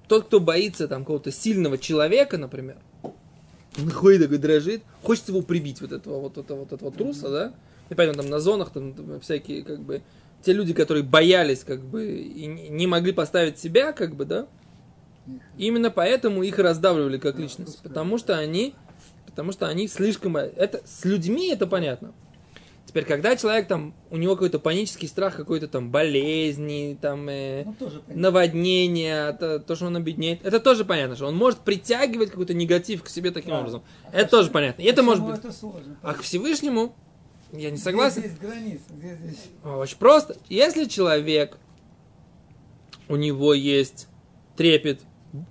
тот, 0.09 0.27
кто 0.27 0.41
боится 0.41 0.89
там 0.89 1.03
какого-то 1.03 1.31
сильного 1.31 1.79
человека, 1.79 2.37
например, 2.39 2.77
он 3.03 3.91
ходит 3.91 4.23
такой 4.23 4.39
дрожит, 4.39 4.83
хочется 5.03 5.33
его 5.33 5.43
прибить, 5.43 5.81
вот 5.81 5.93
этого 5.93 6.21
вот 6.21 6.39
этого 6.39 6.61
вот 6.61 6.73
этого 6.73 6.91
труса, 6.91 7.29
да, 7.31 7.53
и 7.89 7.95
поэтому 7.95 8.21
там 8.23 8.31
на 8.31 8.41
зонах 8.41 8.71
там 8.71 9.21
всякие, 9.21 9.63
как 9.63 9.81
бы, 9.81 10.03
те 10.43 10.53
люди, 10.53 10.73
которые 10.73 11.05
боялись, 11.05 11.63
как 11.65 11.81
бы, 11.83 12.11
и 12.11 12.47
не 12.47 12.87
могли 12.87 13.13
поставить 13.13 13.59
себя, 13.59 13.93
как 13.93 14.15
бы, 14.17 14.25
да, 14.25 14.47
именно 15.59 15.91
поэтому 15.91 16.43
их 16.43 16.59
раздавливали 16.59 17.19
как 17.19 17.39
личность, 17.39 17.83
потому 17.83 18.19
что 18.19 18.37
они, 18.39 18.75
потому 19.27 19.53
что 19.53 19.69
они 19.69 19.89
слишком, 19.89 20.37
это, 20.37 20.81
с 20.85 21.05
людьми 21.05 21.49
это 21.49 21.67
понятно, 21.67 22.13
Теперь, 22.91 23.05
когда 23.05 23.37
человек 23.37 23.69
там, 23.69 23.95
у 24.11 24.17
него 24.17 24.35
какой-то 24.35 24.59
панический 24.59 25.07
страх 25.07 25.37
какой-то 25.37 25.69
там 25.69 25.93
болезни, 25.93 26.99
там 27.01 27.29
э, 27.29 27.65
ну 27.65 27.77
наводнения, 28.09 29.33
то, 29.35 29.61
то, 29.61 29.77
что 29.77 29.87
он 29.87 29.95
обеднеет, 29.95 30.45
это 30.45 30.59
тоже 30.59 30.85
понятно, 30.85 31.15
что 31.15 31.27
он 31.27 31.37
может 31.37 31.61
притягивать 31.61 32.31
какой-то 32.31 32.53
негатив 32.53 33.05
к 33.05 33.09
себе 33.09 33.31
таким 33.31 33.51
Да. 33.51 33.61
образом. 33.61 33.85
А 34.13 34.17
это 34.17 34.31
тоже 34.33 34.51
понятно. 34.51 34.83
И 34.83 34.87
это 34.87 35.05
может 35.05 35.25
быть. 35.25 35.39
Это 35.39 35.53
сложно. 35.53 35.99
А 36.03 36.15
к 36.15 36.23
Всевышнему, 36.23 36.93
я 37.53 37.71
не 37.71 37.77
согласен. 37.77 38.23
здесь 38.23 38.37
граница? 38.39 38.83
Где 38.91 39.15
здесь? 39.15 39.39
Очень 39.65 39.99
просто. 39.99 40.37
Если 40.49 40.87
человек, 40.87 41.59
у 43.09 43.15
него 43.15 43.55
есть 43.55 44.09
трепет, 44.57 45.03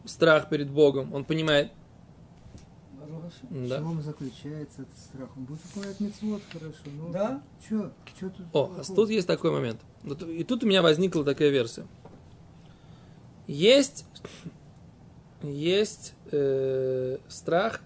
страх 0.06 0.50
перед 0.50 0.70
Богом, 0.70 1.14
он 1.14 1.26
понимает, 1.26 1.72
Ашем. 3.30 3.66
В 3.66 3.70
да. 3.70 3.78
чем 3.78 4.02
заключается 4.02 4.82
этот 4.82 4.98
страх? 4.98 5.30
Он 5.38 5.46
будет 5.46 5.64
выполнять 5.66 6.00
мецвод 6.00 6.42
хорошо. 6.52 6.78
Ну, 6.86 7.12
Да? 7.12 7.42
Че? 7.68 7.92
Че 8.20 8.30
тут? 8.30 8.46
О, 8.54 8.76
а 8.78 8.84
тут 8.84 9.10
есть 9.10 9.28
такой 9.28 9.52
момент. 9.52 9.80
И 10.28 10.44
тут 10.44 10.64
у 10.64 10.68
меня 10.68 10.82
возникла 10.82 11.24
такая 11.24 11.50
версия. 11.50 11.86
Есть, 13.48 14.06
есть 15.42 16.14
э, 16.32 17.18
страх 17.28 17.82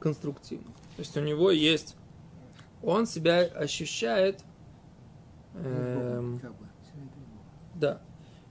конструктивный. 0.00 0.72
То 0.96 1.00
есть 1.00 1.16
у 1.16 1.20
него 1.20 1.50
есть, 1.50 1.96
он 2.82 3.06
себя 3.06 3.40
ощущает, 3.40 4.42
Бог. 5.54 6.42
да, 7.74 8.00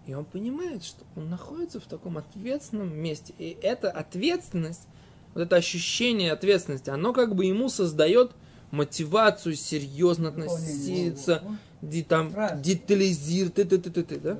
и 0.08 0.14
он 0.14 0.24
понимает, 0.26 0.84
что 0.86 1.04
он 1.16 1.30
находится 1.30 1.80
в 1.80 1.86
таком 1.86 2.18
ответственном 2.18 2.96
месте. 2.98 3.34
И 3.38 3.58
эта 3.62 3.92
ответственность, 3.92 4.88
вот 5.34 5.42
это 5.42 5.58
ощущение 5.58 6.32
ответственности, 6.32 6.90
оно 6.90 7.12
как 7.14 7.36
бы 7.36 7.46
ему 7.46 7.68
создает 7.70 8.32
мотивацию 8.72 9.56
серьезно 9.56 10.30
относиться, 10.30 11.44
ди- 11.82 12.04
там, 12.04 12.32
детализировать, 12.62 13.56
ты, 13.56 13.66
ты, 13.66 13.78
ты, 13.78 13.90
ты, 13.92 14.04
ты, 14.04 14.20
да? 14.20 14.40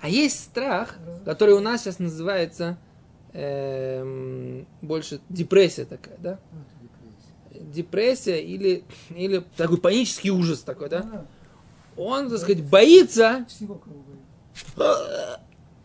А 0.00 0.08
есть 0.08 0.40
страх, 0.44 0.96
который 1.26 1.54
у 1.54 1.60
нас 1.60 1.82
сейчас 1.82 1.98
называется 1.98 2.78
эм, 3.34 4.66
больше 4.80 5.20
депрессия 5.28 5.84
такая, 5.84 6.16
да? 6.18 6.38
Депрессия. 7.74 8.40
Или, 8.42 8.84
или 9.10 9.44
такой 9.58 9.76
панический 9.76 10.30
ужас 10.30 10.60
такой, 10.60 10.88
да? 10.88 11.26
Он, 11.98 12.30
так 12.30 12.38
сказать, 12.38 12.64
боится. 12.64 13.44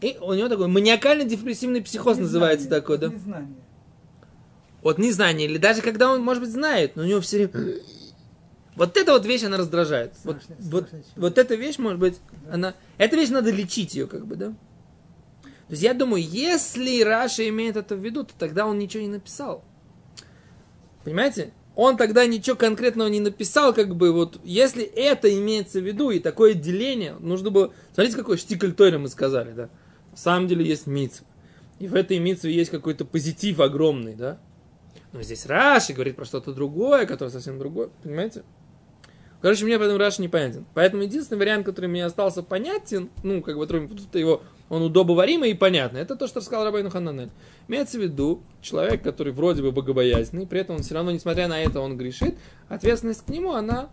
И 0.02 0.18
у 0.22 0.34
него 0.34 0.50
такой 0.50 0.68
маниакально-депрессивный 0.68 1.82
психоз 1.82 2.18
называется 2.18 2.66
Незнание, 2.66 2.82
такой, 2.82 2.98
да? 2.98 3.08
Незнание. 3.08 3.56
От 4.84 4.98
незнания, 5.00 5.46
или 5.46 5.58
даже 5.58 5.82
когда 5.82 6.12
он, 6.12 6.22
может 6.24 6.44
быть, 6.44 6.52
знает, 6.52 6.96
но 6.96 7.04
у 7.04 7.06
него 7.06 7.22
все 7.22 7.48
время... 7.48 7.80
Вот 8.76 8.98
эта 8.98 9.14
вот 9.14 9.26
вещь, 9.26 9.44
она 9.44 9.58
раздражает. 9.58 10.14
Вот, 10.26 10.38
Страшно- 10.44 10.56
вот, 10.60 10.88
страшно 10.88 11.04
чего. 11.14 11.22
вот 11.22 11.38
эта 11.38 11.56
вещь, 11.56 11.78
может 11.80 11.98
быть, 12.00 12.20
она... 12.52 12.76
Эта 12.98 13.16
вещь 13.16 13.30
надо 13.30 13.50
лечить 13.50 13.96
ее, 13.96 14.06
как 14.06 14.28
бы, 14.28 14.36
да? 14.36 14.48
То 14.48 15.72
есть 15.72 15.82
я 15.82 15.94
думаю, 15.94 16.22
если 16.22 17.02
Раша 17.02 17.48
имеет 17.50 17.78
это 17.78 17.96
в 17.96 18.00
виду, 18.04 18.26
то 18.26 18.34
тогда 18.38 18.68
он 18.68 18.78
ничего 18.78 19.02
не 19.02 19.10
написал. 19.10 19.64
Понимаете? 21.04 21.52
Он 21.76 21.98
тогда 21.98 22.26
ничего 22.26 22.56
конкретного 22.56 23.10
не 23.10 23.20
написал, 23.20 23.74
как 23.74 23.96
бы 23.96 24.14
вот, 24.14 24.40
если 24.44 24.84
это 24.84 25.34
имеется 25.38 25.82
в 25.82 25.84
виду, 25.84 26.10
и 26.10 26.20
такое 26.20 26.54
деление, 26.54 27.16
нужно 27.20 27.50
было... 27.50 27.74
Смотрите, 27.94 28.18
какой 28.18 28.38
штикль 28.38 28.72
мы 28.98 29.10
сказали, 29.10 29.52
да? 29.52 29.70
На 30.12 30.18
самом 30.18 30.48
деле 30.48 30.66
есть 30.66 30.88
митцва. 30.88 31.28
И 31.80 31.88
в 31.88 31.96
этой 31.96 32.20
митцве 32.20 32.54
есть 32.54 32.72
какой-то 32.72 33.04
позитив 33.04 33.60
огромный, 33.60 34.16
да? 34.16 34.40
Но 35.12 35.22
здесь 35.22 35.46
Раши 35.46 35.94
говорит 35.94 36.16
про 36.16 36.26
что-то 36.26 36.54
другое, 36.54 37.06
которое 37.06 37.32
совсем 37.32 37.60
другое, 37.60 37.90
понимаете? 38.04 38.44
Короче, 39.42 39.66
мне 39.66 39.78
поэтому 39.78 40.00
Раши 40.00 40.22
непонятен. 40.22 40.66
Поэтому 40.74 41.04
единственный 41.04 41.38
вариант, 41.38 41.66
который 41.66 41.88
мне 41.88 42.04
остался 42.06 42.42
понятен, 42.42 43.10
ну, 43.24 43.42
как 43.42 43.58
бы, 43.58 43.66
его, 44.14 44.42
он 44.70 44.82
удобоваримый 44.82 45.52
и 45.52 45.54
понятный, 45.54 46.02
это 46.02 46.16
то, 46.16 46.28
что 46.28 46.40
рассказал 46.40 46.66
Рабайну 46.66 46.90
Хананель. 46.90 47.30
Имеется 47.68 47.98
в 47.98 48.02
виду 48.02 48.42
человек, 48.62 49.04
который 49.04 49.34
вроде 49.34 49.62
бы 49.62 49.72
богобоязненный, 49.72 50.48
при 50.48 50.62
этом 50.62 50.78
он 50.78 50.84
все 50.84 50.96
равно, 50.96 51.12
несмотря 51.12 51.48
на 51.48 51.62
это, 51.62 51.80
он 51.80 51.98
грешит, 51.98 52.36
ответственность 52.70 53.26
к 53.26 53.30
нему, 53.30 53.54
она, 53.54 53.90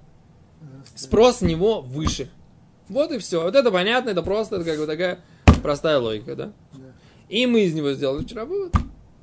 спрос 0.95 1.39
с 1.39 1.43
него 1.43 1.81
выше. 1.81 2.31
Вот 2.89 3.13
и 3.13 3.19
все. 3.19 3.43
Вот 3.43 3.55
это 3.55 3.71
понятно, 3.71 4.11
это 4.11 4.23
просто, 4.23 4.57
это 4.57 4.65
как 4.65 4.79
бы 4.79 4.87
такая 4.87 5.21
простая 5.63 5.99
логика? 5.99 6.35
Да. 6.37 6.53
И 7.29 7.47
мы 7.47 7.63
из 7.63 7.75
него 7.75 7.93
сделали 7.93 8.25
вчера 8.25 8.45
вывод. 8.45 8.75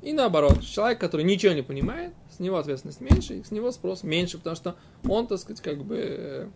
И 0.02 0.12
наоборот, 0.12 0.62
человек, 0.62 0.98
который 0.98 1.24
ничего 1.24 1.52
не 1.52 1.62
понимает, 1.62 2.12
с 2.40 2.42
него 2.42 2.56
ответственность 2.56 3.02
меньше, 3.02 3.34
и 3.34 3.44
с 3.44 3.50
него 3.50 3.70
спрос 3.70 4.02
меньше, 4.02 4.38
потому 4.38 4.56
что 4.56 4.74
он, 5.06 5.26
так 5.26 5.38
сказать, 5.38 5.60
как 5.60 5.84
бы... 5.84 5.96
э, 5.98 6.48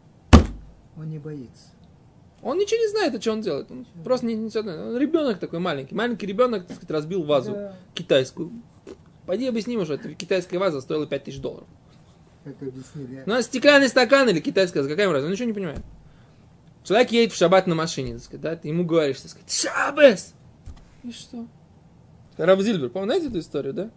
Он 0.97 1.11
не 1.11 1.19
боится. 1.19 1.67
Он 2.41 2.57
ничего 2.57 2.81
не 2.81 2.89
знает, 2.89 3.15
о 3.15 3.19
чем 3.19 3.35
он 3.35 3.41
делает. 3.43 3.71
Он 3.71 3.87
просто 4.03 4.25
не, 4.25 4.35
несет. 4.35 4.67
Он 4.67 4.97
ребенок 4.97 5.39
такой 5.39 5.59
маленький. 5.59 5.95
Маленький 5.95 6.25
ребенок, 6.25 6.67
так 6.67 6.77
сказать, 6.77 6.91
разбил 6.91 7.23
вазу 7.25 7.53
Да. 7.53 7.77
китайскую. 7.93 8.51
Пойди 9.27 9.47
объясни 9.47 9.75
ему, 9.75 9.85
что 9.85 9.93
эта 9.95 10.15
китайская 10.15 10.57
ваза 10.57 10.81
стоила 10.81 11.07
5000 11.07 11.39
долларов. 11.41 11.67
Как 12.45 12.63
объяснили. 12.63 13.23
Ну, 13.27 13.35
а 13.35 13.43
стеклянный 13.43 13.89
стакан 13.89 14.27
или 14.31 14.41
китайская, 14.41 14.79
ваза, 14.81 14.89
какая 14.89 15.07
разница? 15.09 15.27
Он 15.27 15.33
ничего 15.33 15.49
не 15.49 15.53
понимает. 15.53 15.81
Человек 16.83 17.13
едет 17.13 17.35
в 17.35 17.37
шаббат 17.37 17.67
на 17.67 17.75
машине, 17.75 18.15
так 18.15 18.23
сказать, 18.23 18.41
да, 18.41 18.57
ты 18.57 18.69
ему 18.69 18.87
говоришь, 18.87 19.21
так 19.21 19.31
сказать, 19.31 19.53
шаббес! 19.53 20.33
И 21.03 21.13
что? 21.13 21.47
Раб 22.39 22.61
Зильбер, 22.61 22.89
помните 22.89 23.27
эту 23.29 23.39
историю, 23.39 23.75
да? 23.75 23.91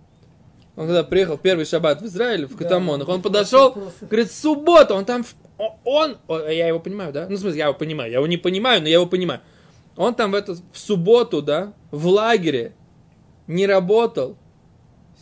Он 0.78 0.86
когда 0.86 1.04
приехал 1.04 1.40
первый 1.40 1.66
шаббат 1.66 2.04
в 2.04 2.06
Израиль, 2.06 2.46
в 2.46 2.56
Катамонах, 2.56 3.10
он 3.10 3.24
подошел, 3.24 3.76
говорит, 4.00 4.32
суббота, 4.32 4.94
он 4.94 5.06
там, 5.06 5.26
он, 5.84 6.18
я 6.30 6.68
его 6.68 6.80
понимаю, 6.80 7.12
да? 7.12 7.26
Ну, 7.28 7.36
в 7.36 7.40
смысле, 7.40 7.58
я 7.58 7.66
его 7.66 7.74
понимаю, 7.74 8.12
я 8.12 8.18
его 8.18 8.28
не 8.28 8.38
понимаю, 8.38 8.82
но 8.84 8.88
я 8.88 8.94
его 8.94 9.08
понимаю. 9.08 9.42
Он 9.96 10.14
там 10.14 10.32
в, 10.32 10.36
эту, 10.36 10.56
в 10.72 10.78
субботу, 10.78 11.42
да, 11.42 11.74
в 11.90 12.06
лагере, 12.06 12.76
не 13.48 13.66
работал, 13.66 14.38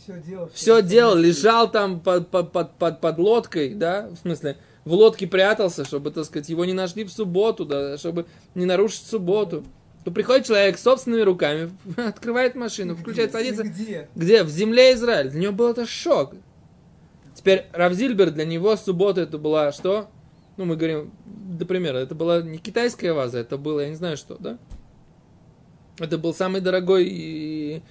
Все 0.04 0.20
делал. 0.20 0.50
все 0.52 0.82
делал, 0.82 1.16
лежал 1.16 1.70
там 1.70 2.00
под, 2.00 2.28
под, 2.28 2.52
под, 2.52 2.72
под, 2.76 3.00
под 3.00 3.18
лодкой, 3.18 3.70
да, 3.70 4.10
в 4.10 4.18
смысле, 4.18 4.58
в 4.84 4.92
лодке 4.92 5.26
прятался, 5.26 5.86
чтобы, 5.86 6.10
так 6.10 6.26
сказать, 6.26 6.50
его 6.50 6.66
не 6.66 6.74
нашли 6.74 7.02
в 7.04 7.10
субботу, 7.10 7.64
да, 7.64 7.96
чтобы 7.96 8.26
не 8.54 8.66
нарушить 8.66 9.06
субботу. 9.06 9.64
То 10.06 10.12
приходит 10.12 10.46
человек 10.46 10.78
собственными 10.78 11.22
руками, 11.22 11.72
открывает 11.96 12.54
машину, 12.54 12.94
включает, 12.94 13.32
садится. 13.32 13.64
Где? 13.64 14.08
Где? 14.14 14.44
В 14.44 14.48
земле 14.48 14.94
Израиль. 14.94 15.30
Для 15.30 15.40
него 15.40 15.52
был 15.52 15.72
это 15.72 15.84
шок. 15.84 16.32
Теперь 17.34 17.64
Равзильбер, 17.72 18.30
для 18.30 18.44
него 18.44 18.76
суббота 18.76 19.22
это 19.22 19.36
была 19.36 19.72
что? 19.72 20.08
Ну, 20.56 20.64
мы 20.64 20.76
говорим, 20.76 21.10
до 21.24 21.66
примера, 21.66 21.98
это 21.98 22.14
была 22.14 22.40
не 22.40 22.58
китайская 22.58 23.14
ваза, 23.14 23.38
это 23.38 23.58
было, 23.58 23.80
я 23.80 23.88
не 23.88 23.96
знаю 23.96 24.16
что, 24.16 24.36
да? 24.38 24.58
Это 25.98 26.18
был 26.18 26.32
самый 26.32 26.60
дорогой 26.60 27.82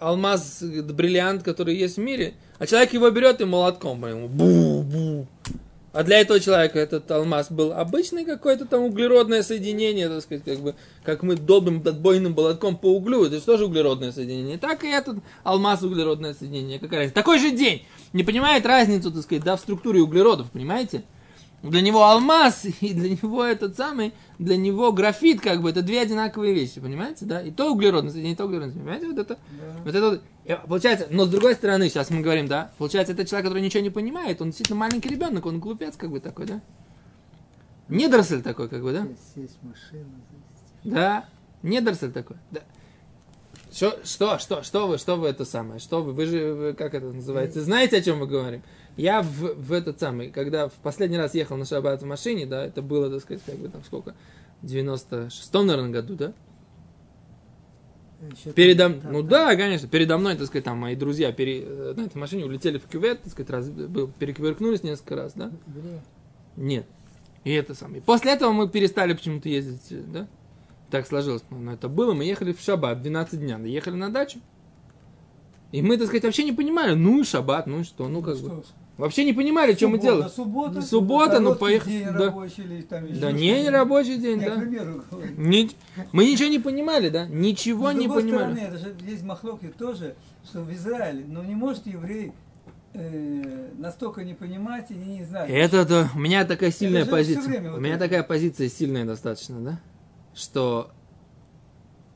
алмаз, 0.00 0.62
э, 0.62 0.80
бриллиант, 0.80 1.42
который 1.42 1.76
есть 1.76 1.98
в 1.98 2.00
мире. 2.00 2.32
А 2.58 2.66
человек 2.66 2.94
его 2.94 3.10
берет 3.10 3.42
и 3.42 3.44
молотком, 3.44 4.00
по 4.00 4.06
нему, 4.06 4.26
бу-бу. 4.26 5.26
А 5.98 6.04
для 6.04 6.20
этого 6.20 6.38
человека 6.38 6.78
этот 6.78 7.10
алмаз 7.10 7.50
был 7.50 7.72
обычный 7.72 8.24
какое-то 8.24 8.66
там 8.66 8.84
углеродное 8.84 9.42
соединение, 9.42 10.08
так 10.08 10.22
сказать, 10.22 10.44
как 10.44 10.60
бы, 10.60 10.76
как 11.02 11.24
мы 11.24 11.34
долбим 11.34 11.82
отбойным 11.84 12.34
молотком 12.34 12.76
по 12.76 12.94
углю, 12.94 13.24
это 13.24 13.38
же 13.38 13.42
тоже 13.42 13.64
углеродное 13.64 14.12
соединение. 14.12 14.58
Так 14.58 14.84
и 14.84 14.86
этот 14.86 15.16
алмаз 15.42 15.82
углеродное 15.82 16.34
соединение, 16.34 16.78
какая 16.78 16.98
разница. 17.00 17.16
Такой 17.16 17.40
же 17.40 17.50
день, 17.50 17.84
не 18.12 18.22
понимает 18.22 18.64
разницу, 18.64 19.10
так 19.10 19.24
сказать, 19.24 19.42
да, 19.42 19.56
в 19.56 19.60
структуре 19.60 20.00
углеродов, 20.00 20.52
понимаете? 20.52 21.02
Для 21.62 21.80
него 21.80 22.04
алмаз 22.04 22.64
и 22.80 22.94
для 22.94 23.10
него 23.10 23.44
этот 23.44 23.76
самый, 23.76 24.14
для 24.38 24.56
него 24.56 24.92
графит, 24.92 25.40
как 25.40 25.60
бы, 25.60 25.70
это 25.70 25.82
две 25.82 26.00
одинаковые 26.00 26.54
вещи, 26.54 26.80
понимаете, 26.80 27.24
да? 27.24 27.42
И 27.42 27.50
то 27.50 27.72
углеродное 27.72 28.10
соединение, 28.12 28.34
и 28.34 28.36
то 28.36 28.44
углеродное 28.44 28.74
понимаете, 28.74 29.06
вот 29.08 29.18
это, 29.18 29.34
Да. 29.34 29.82
вот 29.84 29.94
это 29.94 30.10
вот, 30.10 30.68
получается, 30.68 31.08
но 31.10 31.24
с 31.24 31.28
другой 31.28 31.54
стороны, 31.54 31.88
сейчас 31.88 32.10
мы 32.10 32.20
говорим, 32.20 32.46
да, 32.46 32.70
получается, 32.78 33.12
это 33.12 33.24
человек, 33.26 33.46
который 33.46 33.62
ничего 33.62 33.82
не 33.82 33.90
понимает, 33.90 34.40
он 34.40 34.48
действительно 34.48 34.78
маленький 34.78 35.08
ребенок, 35.08 35.46
он 35.46 35.58
глупец, 35.58 35.96
как 35.96 36.10
бы 36.10 36.20
такой, 36.20 36.46
да? 36.46 36.60
Недоросль 37.88 38.42
такой, 38.42 38.68
как 38.68 38.82
бы, 38.82 38.92
да? 38.92 39.08
Сесть 39.34 39.58
в 39.60 39.66
машину, 39.66 40.10
завести. 40.30 40.94
Да, 40.94 41.24
недоросль 41.62 42.12
такой, 42.12 42.36
да. 42.50 42.60
Что, 43.70 43.98
что, 44.04 44.38
что, 44.38 44.62
что 44.62 44.86
вы, 44.88 44.98
что 44.98 45.16
вы 45.16 45.28
это 45.28 45.44
самое? 45.44 45.78
Что 45.78 46.02
вы, 46.02 46.12
вы 46.12 46.26
же, 46.26 46.54
вы, 46.54 46.72
как 46.72 46.94
это 46.94 47.06
называется? 47.06 47.62
Знаете, 47.62 47.98
о 47.98 48.02
чем 48.02 48.18
мы 48.18 48.26
говорим? 48.26 48.62
Я 48.96 49.22
в, 49.22 49.54
в 49.54 49.72
этот 49.72 50.00
самый, 50.00 50.30
когда 50.30 50.68
в 50.68 50.72
последний 50.74 51.18
раз 51.18 51.34
ехал 51.34 51.56
на 51.56 51.64
шаббат 51.64 52.02
в 52.02 52.06
машине, 52.06 52.46
да, 52.46 52.64
это 52.64 52.82
было, 52.82 53.10
так 53.10 53.20
сказать, 53.20 53.42
как 53.44 53.56
бы 53.56 53.68
там 53.68 53.84
сколько, 53.84 54.14
в 54.62 54.66
96-м, 54.66 55.66
наверное, 55.66 55.90
году, 55.90 56.14
да? 56.16 56.32
Еще 58.20 58.52
Передо, 58.52 58.84
там- 58.84 59.00
там- 59.00 59.12
ну 59.12 59.20
там- 59.20 59.28
да, 59.28 59.56
конечно, 59.56 59.86
передо 59.86 60.18
мной, 60.18 60.34
так 60.36 60.46
сказать, 60.46 60.64
там 60.64 60.78
мои 60.78 60.96
друзья 60.96 61.30
пере, 61.30 61.62
э, 61.62 61.94
на 61.96 62.02
этой 62.02 62.16
машине 62.16 62.44
улетели 62.46 62.78
в 62.78 62.86
кювет, 62.88 63.22
так 63.22 63.30
сказать, 63.32 63.50
раз, 63.50 63.68
был, 63.68 64.08
перекувыркнулись 64.08 64.82
несколько 64.82 65.14
раз, 65.14 65.34
да? 65.34 65.52
Нет. 66.56 66.86
И 67.44 67.52
это 67.52 67.74
самое. 67.74 68.02
После 68.02 68.32
этого 68.32 68.50
мы 68.50 68.68
перестали 68.68 69.12
почему-то 69.12 69.48
ездить, 69.48 69.86
э, 69.92 70.02
да? 70.12 70.26
Так 70.90 71.06
сложилось. 71.06 71.42
Но 71.50 71.72
это 71.72 71.88
было. 71.88 72.14
Мы 72.14 72.24
ехали 72.24 72.52
в 72.52 72.60
шаббат 72.60 73.02
12 73.02 73.40
дня. 73.40 73.58
Ехали 73.58 73.94
на 73.94 74.10
дачу. 74.10 74.38
И 75.70 75.82
мы, 75.82 75.98
так 75.98 76.06
сказать, 76.06 76.24
вообще 76.24 76.44
не 76.44 76.52
понимали. 76.52 76.94
Ну, 76.94 77.22
шаббат, 77.24 77.66
ну 77.66 77.84
что, 77.84 78.08
ну 78.08 78.22
как 78.22 78.36
Что 78.36 78.48
бы. 78.48 78.62
ж, 78.62 78.66
Вообще 78.96 79.24
не 79.24 79.32
понимали, 79.32 79.74
что 79.74 79.86
мы 79.86 79.98
суббота, 79.98 80.02
делаем. 80.12 80.30
Суббота, 80.30 80.82
Суббота, 80.82 81.40
ну, 81.40 81.54
поехали, 81.54 82.02
да. 82.04 82.24
рабочий 82.26 82.62
или 82.64 82.82
там 82.82 83.04
еще 83.06 83.20
Да 83.20 83.30
не, 83.30 83.62
не 83.62 83.68
рабочий 83.70 84.16
день, 84.16 84.40
Я, 84.40 84.50
да. 84.54 84.60
примеру. 84.60 85.04
Ни- 85.36 85.70
мы 86.10 86.24
ничего 86.24 86.48
не 86.48 86.58
понимали, 86.58 87.08
да? 87.08 87.26
Ничего 87.28 87.92
не 87.92 88.08
понимали. 88.08 88.54
стороны, 88.54 88.58
это 88.58 88.78
же 88.78 88.96
есть 89.06 89.22
махлоки 89.22 89.66
тоже, 89.78 90.16
что 90.44 90.62
в 90.62 90.72
Израиле, 90.72 91.24
но 91.28 91.44
не 91.44 91.54
может 91.54 91.86
еврей 91.86 92.32
э, 92.94 93.68
настолько 93.78 94.24
не 94.24 94.34
понимать 94.34 94.90
и 94.90 94.94
не 94.94 95.22
знать. 95.22 95.48
Это, 95.48 95.86
то 95.86 96.08
у 96.16 96.18
меня 96.18 96.44
такая 96.44 96.72
сильная 96.72 97.04
позиция. 97.06 97.44
время 97.46 97.70
У 97.70 97.72
вот 97.74 97.80
меня 97.82 97.94
это. 97.94 98.04
такая 98.04 98.24
позиция 98.24 98.68
сильная 98.68 99.04
достаточно, 99.04 99.60
да? 99.60 99.80
Что 100.38 100.92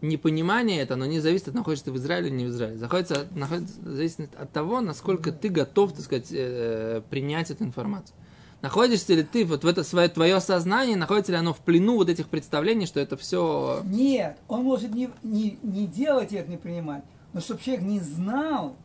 непонимание 0.00 0.80
это, 0.80 0.94
оно 0.94 1.06
не 1.06 1.20
зависит 1.20 1.48
от 1.48 1.54
находишься 1.54 1.86
ты 1.86 1.92
в 1.92 1.96
Израиле 1.96 2.28
или 2.28 2.36
не 2.36 2.44
в 2.44 2.48
Израиле. 2.50 2.78
Заходится, 2.78 3.26
находится, 3.34 3.74
зависит 3.82 4.34
от 4.36 4.52
того, 4.52 4.80
насколько 4.80 5.32
ты 5.32 5.48
готов, 5.48 5.92
так 5.92 6.02
сказать, 6.02 6.28
э, 6.30 7.02
принять 7.10 7.50
эту 7.50 7.64
информацию. 7.64 8.14
Находишься 8.60 9.14
ли 9.14 9.24
ты, 9.24 9.44
вот 9.44 9.64
в 9.64 9.66
это 9.66 9.82
свое, 9.82 10.08
твое 10.08 10.40
сознание, 10.40 10.96
находится 10.96 11.32
ли 11.32 11.38
оно 11.38 11.52
в 11.52 11.58
плену 11.58 11.96
вот 11.96 12.08
этих 12.08 12.28
представлений, 12.28 12.86
что 12.86 13.00
это 13.00 13.16
все... 13.16 13.82
Нет, 13.84 14.38
он 14.46 14.62
может 14.62 14.94
не, 14.94 15.10
не, 15.24 15.58
не 15.62 15.86
делать 15.88 16.32
это, 16.32 16.48
не 16.48 16.58
принимать, 16.58 17.02
но 17.32 17.40
чтобы 17.40 17.60
человек 17.60 17.84
не 17.84 17.98
знал, 17.98 18.76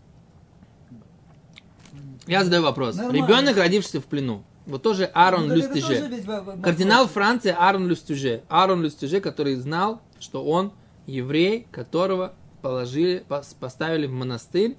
Я 2.25 2.44
задаю 2.44 2.63
вопрос. 2.63 2.96
Нормально. 2.96 3.24
Ребенок, 3.24 3.58
родившийся 3.58 4.01
в 4.01 4.06
плену, 4.06 4.44
вот 4.67 4.83
тоже 4.83 5.05
Аарон 5.05 5.47
ну, 5.47 5.55
ведь 5.55 6.25
во- 6.25 6.57
Кардинал. 6.62 7.07
Франции 7.07 7.55
Аарон 7.57 7.88
Люстюже. 7.88 8.43
Аарон 8.50 8.81
Люстюже, 8.81 9.21
который 9.21 9.55
знал, 9.55 10.01
что 10.19 10.43
он 10.43 10.74
еврей, 11.05 11.67
которого 11.71 12.33
положили, 12.62 13.25
пос- 13.29 13.55
поставили 13.57 14.07
в 14.07 14.12
монастырь, 14.12 14.77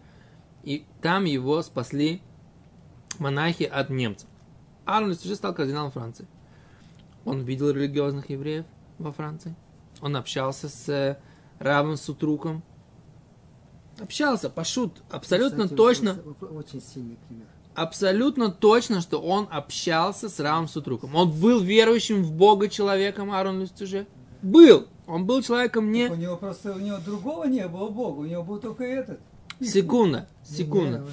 и 0.63 0.85
там 1.01 1.25
его 1.25 1.63
спасли 1.63 2.21
монахи 3.19 3.63
от 3.63 3.89
немцев. 3.89 4.29
Аарон 4.85 5.09
Люстюже 5.09 5.37
стал 5.37 5.55
кардиналом 5.55 5.91
Франции. 5.91 6.27
Он 7.25 7.41
видел 7.41 7.71
религиозных 7.71 8.29
евреев 8.29 8.67
во 8.99 9.11
Франции. 9.11 9.57
Он 10.03 10.17
общался 10.17 10.69
с 10.69 10.89
э, 10.89 11.19
Равом 11.59 11.97
Сутруком. 11.97 12.63
Общался, 13.99 14.51
пошут, 14.51 15.03
абсолютно 15.11 15.65
Кстати, 15.65 15.77
точно 15.77 16.19
Очень 16.51 16.81
сильный 16.81 17.17
пример. 17.27 17.49
Абсолютно 17.83 18.51
точно, 18.51 19.01
что 19.01 19.21
он 19.21 19.49
общался 19.51 20.29
с 20.29 20.39
Равом 20.41 20.69
Сутруком. 20.69 21.15
Он 21.15 21.31
был 21.31 21.61
верующим 21.61 22.23
в 22.23 22.33
Бога 22.33 22.69
человеком, 22.69 23.31
Аарон 23.31 23.61
Люстюже. 23.61 24.07
Был. 24.43 24.87
Он 25.07 25.25
был 25.25 25.43
человеком 25.43 25.87
У 25.87 25.91
не... 25.91 26.09
него 26.09 26.37
просто, 26.37 26.73
у 26.75 26.79
него 26.79 26.99
другого 26.99 27.45
не 27.45 27.67
было 27.67 27.89
Бога, 27.89 28.21
у 28.21 28.25
него 28.27 28.43
был 28.43 28.59
только 28.59 28.85
этот. 28.85 29.19
Секунда, 29.61 30.29
секунда. 30.45 31.05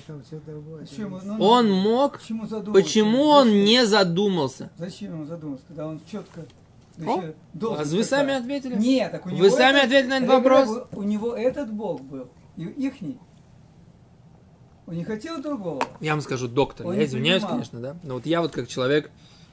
Ну, 1.24 1.44
Он 1.44 1.72
мог... 1.72 2.20
Почему? 2.20 2.48
Почему 2.74 3.24
он 3.24 3.48
Зачем? 3.48 3.66
не 3.66 3.86
задумался? 3.86 4.70
Зачем 4.78 5.22
он 5.22 5.28
задумался, 5.28 5.64
когда 5.68 5.88
он 5.88 6.00
четко 6.12 6.46
О, 7.04 7.24
а 7.64 7.84
вы 7.84 8.04
сами 8.04 8.34
ответили? 8.34 8.76
Нет, 8.76 9.12
так 9.12 9.26
у 9.26 9.30
Вы 9.30 9.36
него 9.36 9.50
сами 9.50 9.78
этот- 9.78 9.86
ответили 9.86 10.10
на 10.10 10.18
этот 10.18 10.30
я 10.30 10.40
говорю, 10.40 10.56
вопрос. 10.66 10.88
У 10.94 11.04
него 11.04 11.34
этот 11.34 11.72
Бог 11.74 12.02
был, 12.02 12.28
и 12.58 12.64
ихний. 12.66 13.18
Он 14.88 14.96
не 14.96 15.04
хотел 15.04 15.42
другого. 15.42 15.82
Я 16.00 16.12
вам 16.12 16.22
скажу, 16.22 16.48
доктор, 16.48 16.88
Он 16.88 16.96
я 16.96 17.06
извиняюсь, 17.06 17.42
принимал. 17.42 17.52
конечно, 17.52 17.80
да? 17.80 17.98
Но 18.04 18.16
вот 18.16 18.26
я 18.26 18.42
вот 18.42 18.52
как 18.52 18.68
человек, 18.68 19.10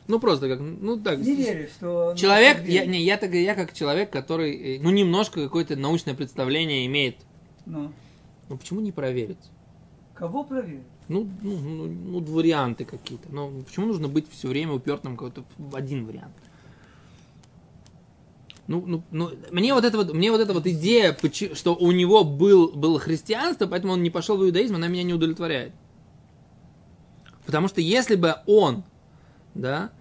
ну 0.09 0.19
просто 0.21 0.49
как, 0.49 0.61
ну 0.61 0.99
так... 0.99 1.19
Не 1.19 1.35
веришь, 1.35 1.71
что... 1.71 2.15
Человек, 2.17 2.67
я, 2.67 2.85
не, 2.85 3.03
я, 3.03 3.17
так, 3.17 3.33
я 3.33 3.55
как 3.55 3.73
человек, 3.73 4.11
который, 4.11 4.77
э, 4.77 4.81
ну 4.83 4.91
немножко 4.91 5.43
какое-то 5.43 5.77
научное 5.77 6.15
представление 6.15 6.87
имеет. 6.87 7.17
Ну, 7.65 7.93
Ну 8.49 8.57
почему 8.59 8.81
не 8.81 8.93
проверить? 8.93 9.39
кого 10.15 10.45
проверить? 10.45 10.85
Ну, 11.09 11.29
ну, 11.43 11.59
ну, 11.59 11.87
ну, 11.87 12.21
варианты 12.21 12.85
какие-то. 12.85 13.29
Ну, 13.33 13.63
почему 13.63 13.87
нужно 13.87 14.07
быть 14.09 14.31
все 14.31 14.47
время 14.49 14.73
упертым 14.75 15.17
какой-то 15.17 15.45
один 15.73 16.07
вариант? 16.07 16.35
Ну, 18.73 18.83
ну, 18.87 19.03
ну, 19.11 19.31
мне 19.51 19.75
вот 19.75 19.85
эта 19.85 19.99
вот, 19.99 20.15
мне 20.15 20.31
вот 20.31 20.41
эта 20.41 20.55
вот 20.55 20.67
идея, 20.67 21.15
что 21.53 21.75
у 21.75 21.93
него 21.93 22.25
был, 22.25 22.69
было 22.73 22.99
христианство, 22.99 23.67
поэтому 23.67 23.93
он 23.93 24.03
не 24.03 24.09
пошел 24.09 24.39
в 24.39 24.43
иудаизм, 24.43 24.77
она 24.77 24.89
меня 24.89 25.03
не 25.03 25.13
удовлетворяет. 25.13 25.75
Потому 27.45 27.69
что 27.69 27.83
если 27.83 28.15
бы 28.15 28.37
он, 28.47 28.83
да, 29.55 29.93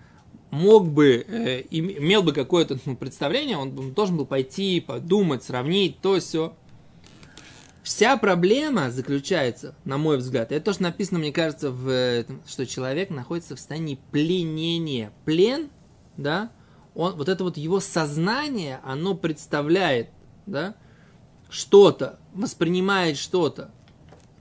мог 0.52 0.88
бы, 0.88 1.26
э, 1.28 1.64
име- 1.64 1.98
имел 1.98 2.24
бы 2.24 2.32
какое-то 2.32 2.80
ну, 2.86 2.96
представление, 2.96 3.58
он, 3.58 3.72
бы 3.72 3.92
должен 3.92 4.16
был 4.16 4.26
пойти, 4.26 4.80
подумать, 4.80 5.44
сравнить, 5.44 6.00
то 6.00 6.18
все. 6.22 6.56
Вся 7.84 8.16
проблема 8.16 8.90
заключается, 8.90 9.76
на 9.84 9.98
мой 9.98 10.16
взгляд, 10.16 10.54
это 10.54 10.64
то, 10.64 10.72
что 10.72 10.84
написано, 10.84 11.20
мне 11.20 11.34
кажется, 11.34 11.72
в 11.72 12.24
что 12.48 12.66
человек 12.66 13.10
находится 13.10 13.58
в 13.58 13.60
состоянии 13.60 14.00
пленения. 14.12 15.12
Плен, 15.26 15.70
да, 16.16 16.52
он, 16.96 17.16
вот 17.16 17.30
это 17.30 17.44
вот 17.44 17.58
его 17.58 17.80
сознание, 17.80 18.80
оно 18.84 19.16
представляет, 19.16 20.10
да, 20.46 20.76
что-то, 21.50 22.20
воспринимает 22.34 23.18
что-то 23.18 23.72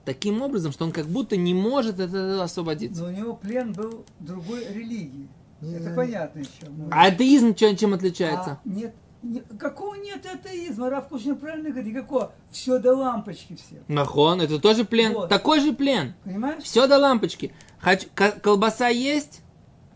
таким 0.05 0.43
образом, 0.43 0.73
что 0.73 0.85
он 0.85 0.93
как 0.93 1.07
будто 1.07 1.37
не 1.37 1.55
может 1.55 2.01
от 2.01 2.09
этого 2.13 2.43
освободиться. 2.45 3.03
Но 3.03 3.09
у 3.09 3.13
него 3.13 3.35
плен 3.35 3.73
был 3.73 4.05
другой 4.19 4.65
религии. 4.73 5.29
Не, 5.61 5.75
Это 5.75 5.91
не, 5.91 5.97
понятно 5.97 6.39
еще. 6.41 6.51
А 6.91 7.07
атеизм 7.07 7.55
чем, 7.55 7.77
чем 7.77 7.93
отличается? 7.95 8.53
А 8.53 8.61
нет, 8.65 8.95
не- 9.23 9.43
какого 9.59 9.95
нет 9.97 10.25
атеизма? 10.25 10.89
Раф 10.89 11.09
Кушнин 11.09 11.37
правильно 11.37 11.69
говорит, 11.71 11.93
никакого. 11.95 12.33
Все 12.51 12.79
до 12.79 12.95
лампочки 12.97 13.57
все. 13.57 13.83
Нахон, 13.87 14.41
это 14.41 14.59
тоже 14.59 14.85
плен, 14.85 15.13
Вот. 15.13 15.29
такой 15.29 15.61
же 15.61 15.73
плен. 15.75 16.15
Понимаешь? 16.25 16.63
Все 16.63 16.87
до 16.87 16.97
лампочки. 16.99 17.53
Хочу, 17.79 18.09
ко- 18.15 18.33
колбаса 18.33 18.89
есть? 18.89 19.43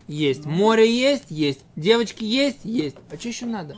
Есть. 0.07 0.45
Море 0.45 0.89
есть? 0.91 1.25
Есть. 1.29 1.61
Девочки 1.75 2.23
есть? 2.23 2.59
Есть. 2.63 2.95
А 3.11 3.17
что 3.17 3.27
еще 3.29 3.45
надо? 3.45 3.75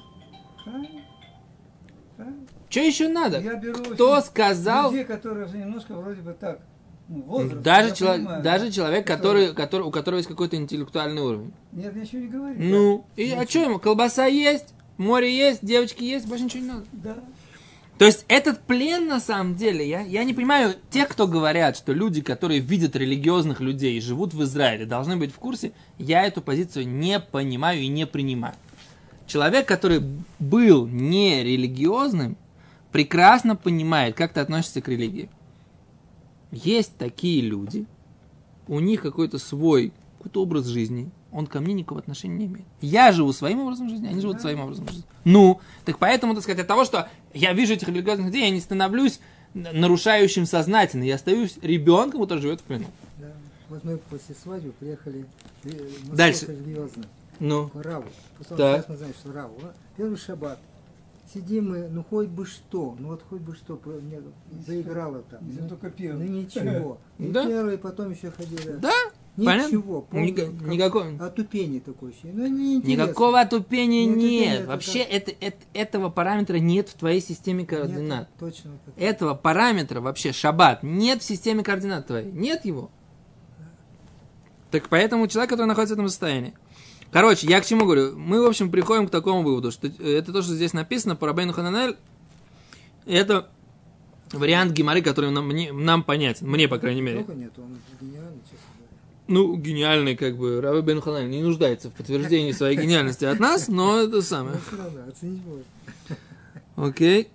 Что 2.69 2.79
еще 2.81 3.07
надо? 3.07 3.39
Я 3.39 3.55
беру 3.55 3.81
Кто 3.93 4.19
сказал? 4.21 4.91
людей, 4.91 5.05
которые 5.05 5.45
уже 5.45 5.57
немножко 5.57 5.93
вроде 5.95 6.21
бы 6.21 6.33
так, 6.33 6.59
ну, 7.07 7.21
возраст, 7.21 7.61
Даже, 7.61 7.95
чело- 7.95 8.13
понимаю, 8.15 8.43
даже 8.43 8.65
да, 8.65 8.71
человек, 8.71 9.07
который, 9.07 9.53
который, 9.53 9.83
у 9.83 9.91
которого 9.91 10.17
есть 10.17 10.27
какой-то 10.27 10.57
интеллектуальный 10.57 11.21
уровень. 11.21 11.53
Нет, 11.71 11.95
я 11.95 12.01
ничего 12.01 12.21
не 12.21 12.27
говорю. 12.27 12.55
Ну, 12.57 13.05
и 13.15 13.31
а 13.31 13.47
что 13.47 13.59
ему? 13.59 13.79
Колбаса 13.79 14.25
есть, 14.25 14.73
море 14.97 15.33
есть, 15.33 15.63
девочки 15.65 16.03
есть, 16.03 16.27
больше 16.27 16.43
ничего 16.43 16.63
не 16.63 16.67
надо. 16.69 16.85
Да. 16.91 17.15
То 17.97 18.05
есть 18.05 18.25
этот 18.27 18.61
плен 18.61 19.07
на 19.07 19.19
самом 19.19 19.55
деле, 19.55 19.87
я, 19.87 20.01
я 20.01 20.23
не 20.23 20.33
понимаю, 20.33 20.75
те, 20.91 21.05
кто 21.05 21.27
говорят, 21.27 21.75
что 21.75 21.93
люди, 21.93 22.21
которые 22.21 22.59
видят 22.59 22.95
религиозных 22.95 23.59
людей 23.59 23.97
и 23.97 24.01
живут 24.01 24.35
в 24.35 24.43
Израиле, 24.43 24.85
должны 24.85 25.17
быть 25.17 25.33
в 25.33 25.37
курсе, 25.37 25.71
я 25.97 26.25
эту 26.25 26.41
позицию 26.41 26.87
не 26.87 27.19
понимаю 27.19 27.81
и 27.81 27.87
не 27.87 28.05
принимаю. 28.05 28.53
Человек, 29.25 29.67
который 29.67 30.03
был 30.37 30.85
не 30.85 31.43
религиозным, 31.43 32.37
прекрасно 32.91 33.55
понимает, 33.55 34.15
как 34.15 34.33
ты 34.33 34.41
относишься 34.41 34.81
к 34.81 34.87
религии. 34.87 35.29
Есть 36.51 36.95
такие 36.97 37.41
люди, 37.41 37.87
у 38.67 38.79
них 38.79 39.01
какой-то 39.01 39.39
свой 39.39 39.91
какой-то 40.17 40.43
образ 40.43 40.65
жизни, 40.65 41.09
он 41.37 41.45
ко 41.45 41.59
мне 41.59 41.73
никакого 41.75 42.01
отношения 42.01 42.35
не 42.35 42.45
имеет. 42.47 42.65
Я 42.81 43.11
живу 43.11 43.31
своим 43.31 43.59
образом 43.59 43.89
жизни, 43.89 44.07
они 44.07 44.19
живут 44.21 44.41
своим 44.41 44.59
образом 44.61 44.87
жизни. 44.87 45.03
Ну, 45.23 45.59
так 45.85 45.99
поэтому, 45.99 46.33
так 46.33 46.41
сказать, 46.41 46.59
от 46.61 46.67
того, 46.67 46.83
что 46.83 47.07
я 47.33 47.53
вижу 47.53 47.73
этих 47.73 47.87
религиозных 47.89 48.27
людей, 48.27 48.41
я 48.45 48.49
не 48.49 48.59
становлюсь 48.59 49.19
нарушающим 49.53 50.45
сознательно, 50.47 51.03
я 51.03 51.15
остаюсь 51.15 51.57
ребенком, 51.61 52.21
который 52.21 52.39
живет 52.39 52.61
в 52.61 52.63
плену. 52.63 52.85
Да. 53.19 53.27
Вот 53.69 53.83
мы 53.83 53.97
после 53.97 54.33
свадьбы 54.33 54.71
приехали 54.71 55.25
э, 55.63 55.69
в 56.05 56.15
Дальше. 56.15 56.47
религиозно, 56.47 57.03
Ну, 57.39 57.69
к 57.69 57.75
Раву. 57.83 58.05
Потом 58.39 58.57
Так. 58.57 58.77
сейчас 58.77 58.89
мы 58.89 58.97
знаем, 58.97 59.13
что 59.13 59.31
Раву. 59.31 59.53
Первый 59.95 60.17
шаббат. 60.17 60.59
Сидим 61.33 61.69
мы, 61.71 61.87
ну 61.89 62.03
хоть 62.09 62.29
бы 62.29 62.45
что, 62.45 62.95
ну 62.99 63.09
вот 63.09 63.21
хоть 63.29 63.41
бы 63.41 63.53
что, 63.53 63.79
мне 64.01 64.21
заиграло 64.65 65.21
там. 65.29 65.39
Ну, 65.43 65.67
только 65.69 65.89
пиво. 65.89 66.13
ну 66.13 66.23
ничего. 66.23 66.97
И 67.19 67.27
Да. 67.27 67.45
первый, 67.45 67.77
потом 67.77 68.11
еще 68.11 68.31
ходили. 68.31 68.77
да? 68.77 68.93
Ничего. 69.37 70.01
полное, 70.01 70.27
Ника- 70.27 70.45
как 70.57 70.67
никакого- 70.67 71.25
Отупение 71.25 71.79
такое. 71.79 72.11
Ну. 72.23 72.47
Никакого 72.81 73.39
отупения 73.39 74.05
Нет, 74.05 74.15
это 74.17 74.21
нет. 74.25 74.59
нет, 74.59 74.67
Вообще 74.67 74.99
это- 74.99 75.31
это, 75.31 75.45
это- 75.45 75.65
этого 75.73 76.09
параметра 76.09 76.57
нет 76.57 76.89
в 76.89 76.95
твоей 76.95 77.21
системе 77.21 77.59
Нет, 77.59 77.69
координат. 77.69 78.29
точно 78.39 78.71
так. 78.83 78.93
Этого 78.97 79.35
параметра 79.35 80.01
вообще 80.01 80.31
шаббат 80.33 80.81
нет 80.81 81.21
в 81.21 81.23
системе 81.25 81.63
координат 81.63 82.07
твоей. 82.07 82.31
Нет 82.31 82.65
его. 82.65 82.89
Так 84.71 84.89
поэтому 84.89 85.27
человек, 85.27 85.49
который 85.51 85.67
находится 85.67 85.95
в 85.95 85.97
этом 85.99 86.09
состоянии. 86.09 86.53
Короче, 87.11 87.47
я 87.47 87.61
к 87.61 87.65
чему 87.65 87.85
говорю? 87.85 88.17
Мы, 88.17 88.41
в 88.41 88.45
общем, 88.45 88.69
приходим 88.69 89.07
к 89.07 89.11
такому 89.11 89.41
выводу, 89.43 89.71
что 89.71 89.87
это 89.87 90.33
то, 90.33 90.41
что 90.41 90.53
здесь 90.55 90.73
написано 90.73 91.15
по 91.15 91.25
Рабейну 91.27 91.53
Хананель, 91.53 91.95
это 93.05 93.49
вариант 94.33 94.73
Гимары, 94.73 95.01
который 95.01 95.29
нам, 95.31 95.47
мне- 95.47 95.71
нам 95.71 96.03
понятен. 96.03 96.49
Мне, 96.49 96.67
по 96.67 96.79
крайней 96.79 97.01
мере. 97.01 97.19
Нет, 97.19 97.53
он 97.57 97.77
гениальный, 98.01 98.41
честно. 98.41 98.57
Ну, 99.27 99.57
гениальный, 99.57 100.15
как 100.15 100.37
бы, 100.37 100.61
Раби 100.61 100.81
Бен 100.81 101.01
Ханан 101.01 101.29
не 101.29 101.41
нуждается 101.41 101.89
в 101.89 101.93
подтверждении 101.93 102.53
своей 102.53 102.77
гениальности 102.77 103.25
от 103.25 103.39
нас, 103.39 103.67
но 103.67 103.99
это 103.99 104.21
самое. 104.21 104.57
Можно. 104.71 105.63
Окей. 106.77 107.29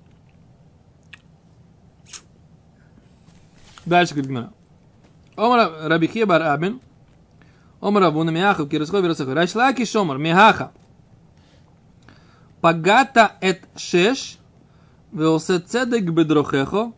Дальше 3.85 4.15
говорит 4.15 4.31
Гимара. 4.31 4.53
Омар 5.37 5.91
Рабихе 5.91 6.25
бар 6.25 6.43
Абин. 6.43 6.81
Омар 7.81 8.05
Абуна 8.05 8.31
Миахав 8.31 8.69
Кирисхо 8.69 9.01
Вирасаху. 9.01 9.35
Рачлаки 9.35 9.85
Шомар 9.85 10.19
Михаха. 10.19 10.73
Пагата 12.61 13.33
эт 13.41 13.69
шеш. 13.77 14.39
Веосе 15.13 15.59
цедек 15.59 16.09
бедрохехо. 16.11 16.93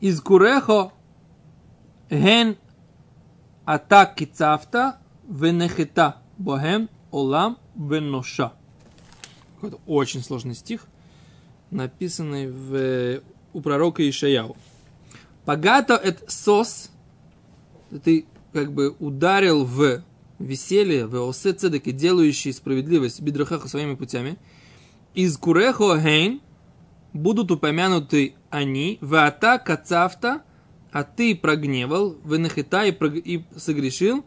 Изкурехо. 0.00 0.92
Ген 2.10 2.56
атак 3.64 4.14
кицавта. 4.16 4.98
Венехета. 5.28 6.16
Бохем. 6.38 6.88
Олам. 7.10 7.58
Веноша. 7.74 8.52
Какой-то 9.54 9.80
очень 9.86 10.22
сложный 10.22 10.54
стих 10.54 10.86
написанный 11.72 12.48
в, 12.48 13.22
у 13.52 13.60
пророка 13.60 14.08
Ишаяу. 14.08 14.56
Пагато 15.44 15.94
эт 15.94 16.22
сос, 16.28 16.90
ты 18.04 18.26
как 18.52 18.72
бы 18.72 18.94
ударил 19.00 19.64
в 19.64 20.02
веселье, 20.38 21.06
в 21.06 21.28
осе 21.28 21.52
цедек, 21.52 21.86
и 21.86 22.52
справедливость 22.52 23.20
бидрахаха 23.20 23.66
своими 23.68 23.94
путями. 23.94 24.36
Из 25.14 25.36
курехо 25.36 25.98
хейн 26.00 26.40
будут 27.12 27.50
упомянуты 27.50 28.34
они, 28.50 28.98
в 29.00 29.14
ата 29.14 29.58
кацавта, 29.58 30.42
а 30.92 31.04
ты 31.04 31.34
прогневал, 31.34 32.16
в 32.22 32.38
нахита 32.38 32.84
и, 32.84 32.92
прог- 32.92 33.22
и 33.24 33.44
согрешил, 33.56 34.24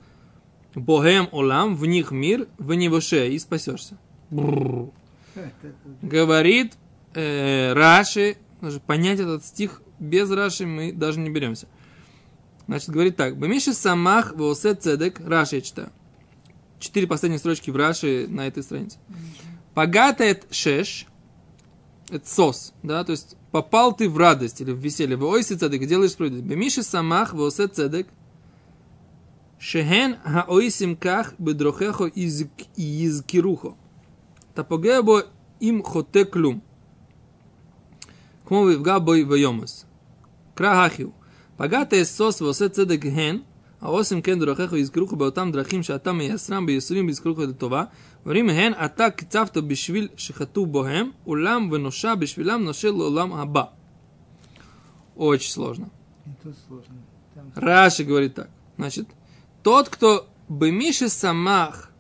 богем 0.74 1.30
олам, 1.32 1.76
в 1.76 1.86
них 1.86 2.12
мир, 2.12 2.48
в 2.58 2.74
невоше, 2.74 3.30
и 3.30 3.40
спасешься. 3.40 3.98
Бррр 4.30 4.92
говорит 6.02 6.74
э, 7.14 7.74
Раши, 7.74 8.38
даже 8.62 8.80
понять 8.80 9.20
этот 9.20 9.46
стих 9.46 9.82
без 10.00 10.30
Раши 10.32 10.66
мы 10.66 10.92
даже 10.92 11.20
не 11.20 11.30
беремся. 11.30 11.68
Значит, 12.68 12.90
говорит 12.90 13.16
так. 13.16 13.38
Бамиши 13.38 13.74
самах 13.74 14.36
восе 14.36 14.74
цедек. 14.74 15.20
Раши 15.20 15.56
я 15.56 15.62
читаю. 15.62 15.90
Четыре 16.80 17.08
последние 17.08 17.40
строчки 17.40 17.70
в 17.70 17.76
Раши 17.76 18.28
на 18.28 18.48
этой 18.48 18.64
странице. 18.64 18.98
Пагатает 19.74 20.46
шеш 20.52 21.06
это 22.10 22.28
сос, 22.28 22.74
да, 22.84 23.04
то 23.04 23.12
есть 23.12 23.36
попал 23.52 23.96
ты 23.96 24.10
в 24.10 24.18
радость 24.18 24.62
или 24.62 24.72
в 24.72 24.78
веселье, 24.78 25.18
в 25.18 25.24
ойсе 25.24 25.56
цедек, 25.56 25.88
делаешь 25.88 26.12
справедливость. 26.12 26.50
Бемиши 26.50 26.84
самах 26.84 27.34
в 27.34 27.42
осе 27.42 27.68
цедек, 27.68 28.08
шехен 29.60 30.18
ха 30.24 30.46
ойсим 30.48 30.96
ках 30.96 31.34
бедрохехо 31.38 32.06
из 32.06 33.24
кирухо. 33.24 33.76
Тапогебо 34.54 35.26
им 35.60 35.84
хотеклюм. 35.84 36.62
Кмови 38.46 38.76
в 38.76 38.82
габой 38.82 39.24
вайомас. 39.24 39.86
Крахахил. 40.54 41.14
Пагате 41.58 42.06
сос 42.06 42.42
в 42.42 42.46
осе 42.46 42.70
цедек 42.70 43.02
ген– 43.02 43.44
а 43.80 43.92
осим 43.92 44.22
кен 44.22 44.40
дурахеху 44.40 44.78
изкруху 44.78 45.16
баутам 45.16 45.52
драхим 45.52 45.84
шатам 45.84 46.22
и 46.22 46.26
ясрам 46.26 46.66
би 46.66 46.74
ясурим 46.74 47.10
изкруху 47.10 47.46
детова. 47.46 47.92
Варим 48.24 48.48
ген 48.48 48.76
ата 48.78 49.12
кицавто 49.12 49.62
бишвил 49.62 50.10
шихату 50.18 50.66
бохем, 50.66 51.14
улам 51.26 51.70
веноша 51.70 52.16
бишвилам 52.16 52.64
ношел 52.64 53.00
улам 53.02 53.34
аба. 53.34 53.74
Очень 55.16 55.52
сложно. 55.52 55.90
Это 56.26 56.54
Раши 57.56 58.04
говорит 58.04 58.36
так. 58.36 58.50
Значит, 58.78 59.08
тот, 59.64 59.90
кто 59.90 60.28
бы 60.48 60.72
Миши 60.72 61.10
самах 61.10 61.92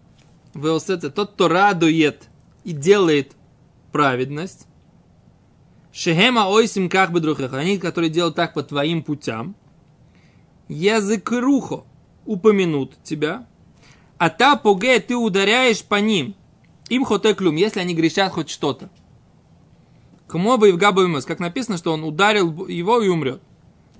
веосеце, 0.54 1.10
тот, 1.10 1.34
кто 1.34 1.48
радует 1.48 2.30
и 2.64 2.72
делает 2.72 3.34
праведность, 3.92 4.68
шехема 5.92 6.48
ойсим 6.48 6.90
как 6.90 7.12
бы 7.12 7.20
друхеха, 7.20 7.58
они, 7.58 7.78
которые 7.78 8.10
делают 8.10 8.36
так 8.36 8.54
по 8.54 8.64
твоим 8.64 9.04
путям, 9.04 9.56
язык 10.68 11.32
рухо 11.32 11.84
упомянут 12.26 12.96
тебя, 13.04 13.48
а 14.18 14.30
та 14.30 14.56
поге 14.56 15.00
ты 15.00 15.16
ударяешь 15.16 15.84
по 15.84 15.96
ним, 15.96 16.36
им 16.90 17.06
хотеклюм, 17.06 17.56
если 17.56 17.80
они 17.80 17.94
грешат 17.94 18.32
хоть 18.32 18.50
что-то. 18.50 18.90
Кому 20.28 20.58
бы 20.58 20.70
и 20.70 20.72
как 21.26 21.40
написано, 21.40 21.78
что 21.78 21.94
он 21.94 22.04
ударил 22.04 22.68
его 22.68 23.02
и 23.02 23.08
умрет. 23.10 23.42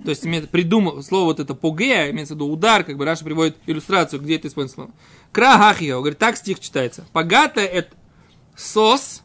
То 0.04 0.10
есть 0.10 0.22
придумал 0.50 1.02
слово 1.02 1.26
вот 1.26 1.40
это 1.40 1.54
погея, 1.54 2.10
имеется 2.10 2.34
в 2.34 2.36
виду 2.36 2.48
удар, 2.48 2.84
как 2.84 2.98
бы 2.98 3.04
Раша 3.04 3.24
приводит 3.24 3.56
иллюстрацию, 3.66 4.20
где 4.20 4.36
это 4.36 4.48
используется 4.48 4.74
слово. 4.74 4.90
Крахахио, 5.32 6.00
говорит, 6.00 6.18
так 6.18 6.36
стих 6.36 6.60
читается. 6.60 7.06
Пагата 7.12 7.60
это 7.60 7.94
сос, 8.54 9.22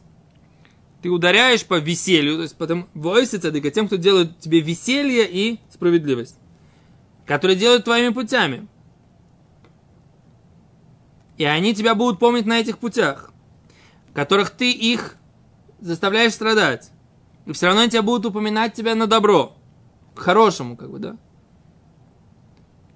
ты 1.02 1.10
ударяешь 1.10 1.64
по 1.64 1.78
веселью, 1.78 2.36
то 2.36 2.42
есть 2.42 2.56
потом 2.56 2.88
цадыка, 3.38 3.70
тем, 3.70 3.86
кто 3.86 3.96
делает 3.96 4.38
тебе 4.38 4.60
веселье 4.60 5.28
и 5.28 5.58
справедливость, 5.70 6.36
которые 7.32 7.56
делают 7.56 7.84
твоими 7.84 8.12
путями. 8.12 8.68
И 11.38 11.44
они 11.44 11.74
тебя 11.74 11.94
будут 11.94 12.18
помнить 12.20 12.44
на 12.44 12.60
этих 12.60 12.76
путях, 12.76 13.32
которых 14.12 14.50
ты 14.50 14.70
их 14.70 15.16
заставляешь 15.80 16.34
страдать. 16.34 16.90
И 17.46 17.52
все 17.52 17.68
равно 17.68 17.80
они 17.80 17.90
тебя 17.90 18.02
будут 18.02 18.26
упоминать 18.26 18.74
тебя 18.74 18.94
на 18.94 19.06
добро 19.06 19.56
к 20.14 20.18
хорошему, 20.18 20.76
как 20.76 20.90
бы, 20.90 20.98
да. 20.98 21.16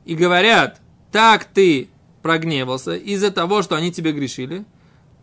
И 0.05 0.15
говорят, 0.15 0.83
так 1.11 1.47
ты 1.47 1.89
прогневался 2.21 2.95
из-за 2.95 3.31
того, 3.31 3.63
что 3.63 3.75
они 3.75 3.91
тебе 3.91 4.13
грешили, 4.13 4.67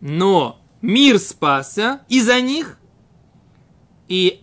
но 0.00 0.60
мир 0.82 1.20
спасся 1.20 2.00
из-за 2.08 2.40
них, 2.40 2.80
и 4.08 4.42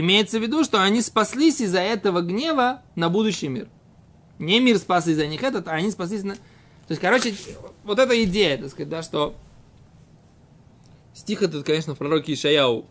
имеется 0.00 0.38
в 0.38 0.42
виду, 0.42 0.64
что 0.64 0.82
они 0.82 1.00
спаслись 1.00 1.60
из-за 1.60 1.80
этого 1.80 2.20
гнева 2.20 2.82
на 2.94 3.08
будущий 3.08 3.48
мир. 3.48 3.68
Не 4.38 4.60
мир 4.60 4.78
спас 4.78 5.06
из-за 5.06 5.26
них 5.26 5.42
этот, 5.42 5.68
а 5.68 5.72
они 5.72 5.90
спаслись 5.90 6.24
на... 6.24 6.34
То 6.34 6.90
есть, 6.90 7.00
короче, 7.00 7.34
вот 7.84 7.98
эта 7.98 8.22
идея, 8.24 8.58
так 8.58 8.70
сказать, 8.70 8.88
да, 8.88 9.02
что 9.02 9.34
стих 11.14 11.42
этот, 11.42 11.64
конечно, 11.64 11.94
в 11.94 11.98
пророке 11.98 12.34
Ишаяу 12.34 12.86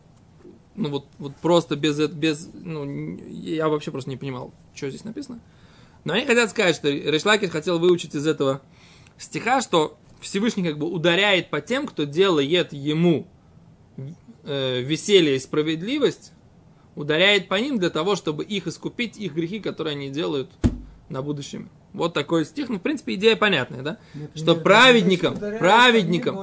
ну 0.75 0.89
вот, 0.89 1.05
вот 1.19 1.35
просто 1.37 1.75
без, 1.75 1.99
без, 2.09 2.49
ну, 2.53 3.17
я 3.29 3.69
вообще 3.69 3.91
просто 3.91 4.09
не 4.09 4.17
понимал, 4.17 4.53
что 4.73 4.89
здесь 4.89 5.03
написано. 5.03 5.39
Но 6.03 6.13
они 6.13 6.25
хотят 6.25 6.49
сказать, 6.49 6.75
что 6.75 6.89
Решлакер 6.89 7.49
хотел 7.49 7.79
выучить 7.79 8.15
из 8.15 8.27
этого 8.27 8.61
стиха, 9.17 9.61
что 9.61 9.97
Всевышний 10.19 10.63
как 10.63 10.77
бы 10.77 10.87
ударяет 10.87 11.49
по 11.49 11.61
тем, 11.61 11.85
кто 11.85 12.03
делает 12.03 12.73
ему 12.73 13.27
э, 14.43 14.81
веселье 14.81 15.35
и 15.35 15.39
справедливость, 15.39 16.31
ударяет 16.95 17.47
по 17.47 17.55
ним 17.55 17.79
для 17.79 17.89
того, 17.89 18.15
чтобы 18.15 18.43
их 18.43 18.67
искупить, 18.67 19.17
их 19.17 19.33
грехи, 19.33 19.59
которые 19.59 19.93
они 19.95 20.09
делают 20.09 20.49
на 21.09 21.21
будущем. 21.21 21.69
Вот 21.93 22.13
такой 22.13 22.45
стих, 22.45 22.69
ну, 22.69 22.77
в 22.79 22.81
принципе, 22.81 23.13
идея 23.15 23.35
понятная, 23.35 23.81
да? 23.81 23.97
Например, 24.13 24.29
Что 24.35 24.55
праведникам, 24.55 25.37
праведникам, 25.37 26.37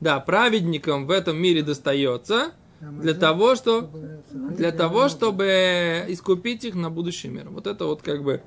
да, 0.00 0.20
праведникам 0.20 1.06
в 1.06 1.10
этом 1.10 1.36
мире 1.36 1.62
достается, 1.62 2.52
для 2.80 3.14
того, 3.14 3.54
что 3.54 3.88
для 4.32 4.70
того, 4.70 5.08
чтобы 5.08 6.04
искупить 6.08 6.64
их 6.64 6.74
на 6.74 6.90
будущий 6.90 7.28
мир. 7.28 7.48
Вот 7.48 7.66
это 7.66 7.86
вот 7.86 8.02
как 8.02 8.22
бы, 8.22 8.42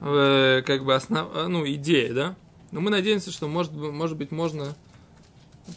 э, 0.00 0.62
как 0.64 0.84
бы 0.84 0.94
основ, 0.94 1.28
э, 1.34 1.46
ну, 1.48 1.66
идея, 1.66 2.12
да? 2.12 2.36
Но 2.70 2.80
мы 2.80 2.90
надеемся, 2.90 3.32
что 3.32 3.48
может, 3.48 3.72
быть- 3.72 3.90
может 3.90 4.16
быть 4.16 4.30
можно 4.30 4.74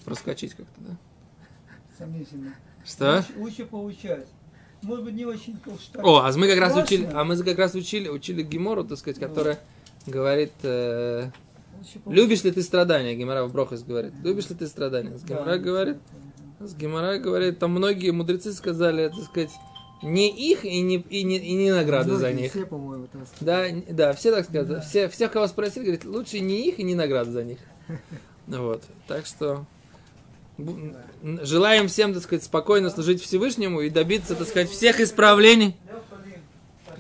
проскочить 0.06 0.54
как-то, 0.54 0.82
да? 0.82 0.98
Сомнительно. 1.98 2.54
Что? 2.86 3.18
Лучше, 3.18 3.40
лучше 3.40 3.66
поучать. 3.66 4.28
Может 4.82 5.06
быть, 5.06 5.14
не 5.16 5.26
очень 5.26 5.58
толстая. 5.58 6.04
О, 6.04 6.20
а 6.20 6.32
мы 6.38 6.48
как 6.48 6.60
раз 6.60 6.74
Точно. 6.74 6.84
учили, 6.84 7.10
а 7.14 7.24
мы 7.24 7.38
как 7.38 7.58
раз 7.58 7.74
учили, 7.76 8.08
учили 8.10 8.44
Гимору, 8.44 8.84
так 8.84 8.98
сказать, 8.98 9.20
которая 9.20 9.60
говорит, 10.06 10.54
э, 10.64 11.30
любишь 12.06 12.44
ли 12.44 12.52
ты 12.52 12.62
страдания? 12.62 13.16
Гимара 13.16 13.46
в 13.46 13.52
Брохас 13.52 13.84
говорит, 13.84 14.14
любишь 14.24 14.50
ли 14.50 14.56
ты 14.56 14.68
страдания? 14.68 15.18
С 15.18 15.24
Гимара 15.24 15.46
Да. 15.54 15.58
говорит, 15.58 15.98
с 16.60 16.76
Гимара 16.76 17.18
говорит, 17.18 17.60
там 17.60 17.72
многие 17.72 18.12
мудрецы 18.12 18.54
сказали, 18.54 19.10
так 19.10 19.24
сказать, 19.24 19.52
не 20.04 20.30
их 20.30 20.66
и 20.66 20.82
не, 20.82 20.98
и 20.98 21.24
не, 21.24 21.38
и 21.38 21.54
не 21.54 21.72
награды 21.72 22.12
за 22.16 22.28
Многие 22.28 22.42
них. 22.44 22.52
Все, 22.52 22.66
по-моему, 22.66 23.08
так. 23.08 23.22
Да, 23.40 23.66
да, 23.90 24.14
все 24.14 24.32
так 24.32 24.46
сказать. 24.46 24.68
Да. 24.68 24.82
Все, 24.82 25.08
всех, 25.10 25.32
кого 25.32 25.48
спросили, 25.48 25.84
говорит, 25.86 26.06
лучше 26.06 26.40
не 26.42 26.68
их 26.68 26.80
и 26.80 26.84
не 26.84 26.96
награды 26.96 27.32
за 27.32 27.44
них. 27.44 27.60
Вот. 28.48 28.84
Так 29.08 29.26
что 29.26 29.66
желаем 30.58 31.88
всем, 31.88 32.14
так 32.14 32.24
сказать, 32.24 32.44
спокойно 32.44 32.90
служить 32.90 33.22
Всевышнему 33.22 33.82
и 33.82 33.90
добиться, 33.90 34.36
так 34.36 34.48
сказать, 34.48 34.70
всех 34.70 35.00
исправлений. 35.00 35.76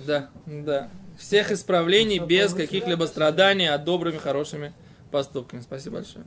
Да, 0.05 0.29
да. 0.45 0.89
Всех 1.17 1.51
исправлений 1.51 2.19
без 2.19 2.53
каких-либо 2.53 3.05
страданий, 3.05 3.67
а 3.67 3.77
добрыми, 3.77 4.17
хорошими 4.17 4.73
поступками. 5.11 5.61
Спасибо 5.61 5.97
большое. 5.97 6.25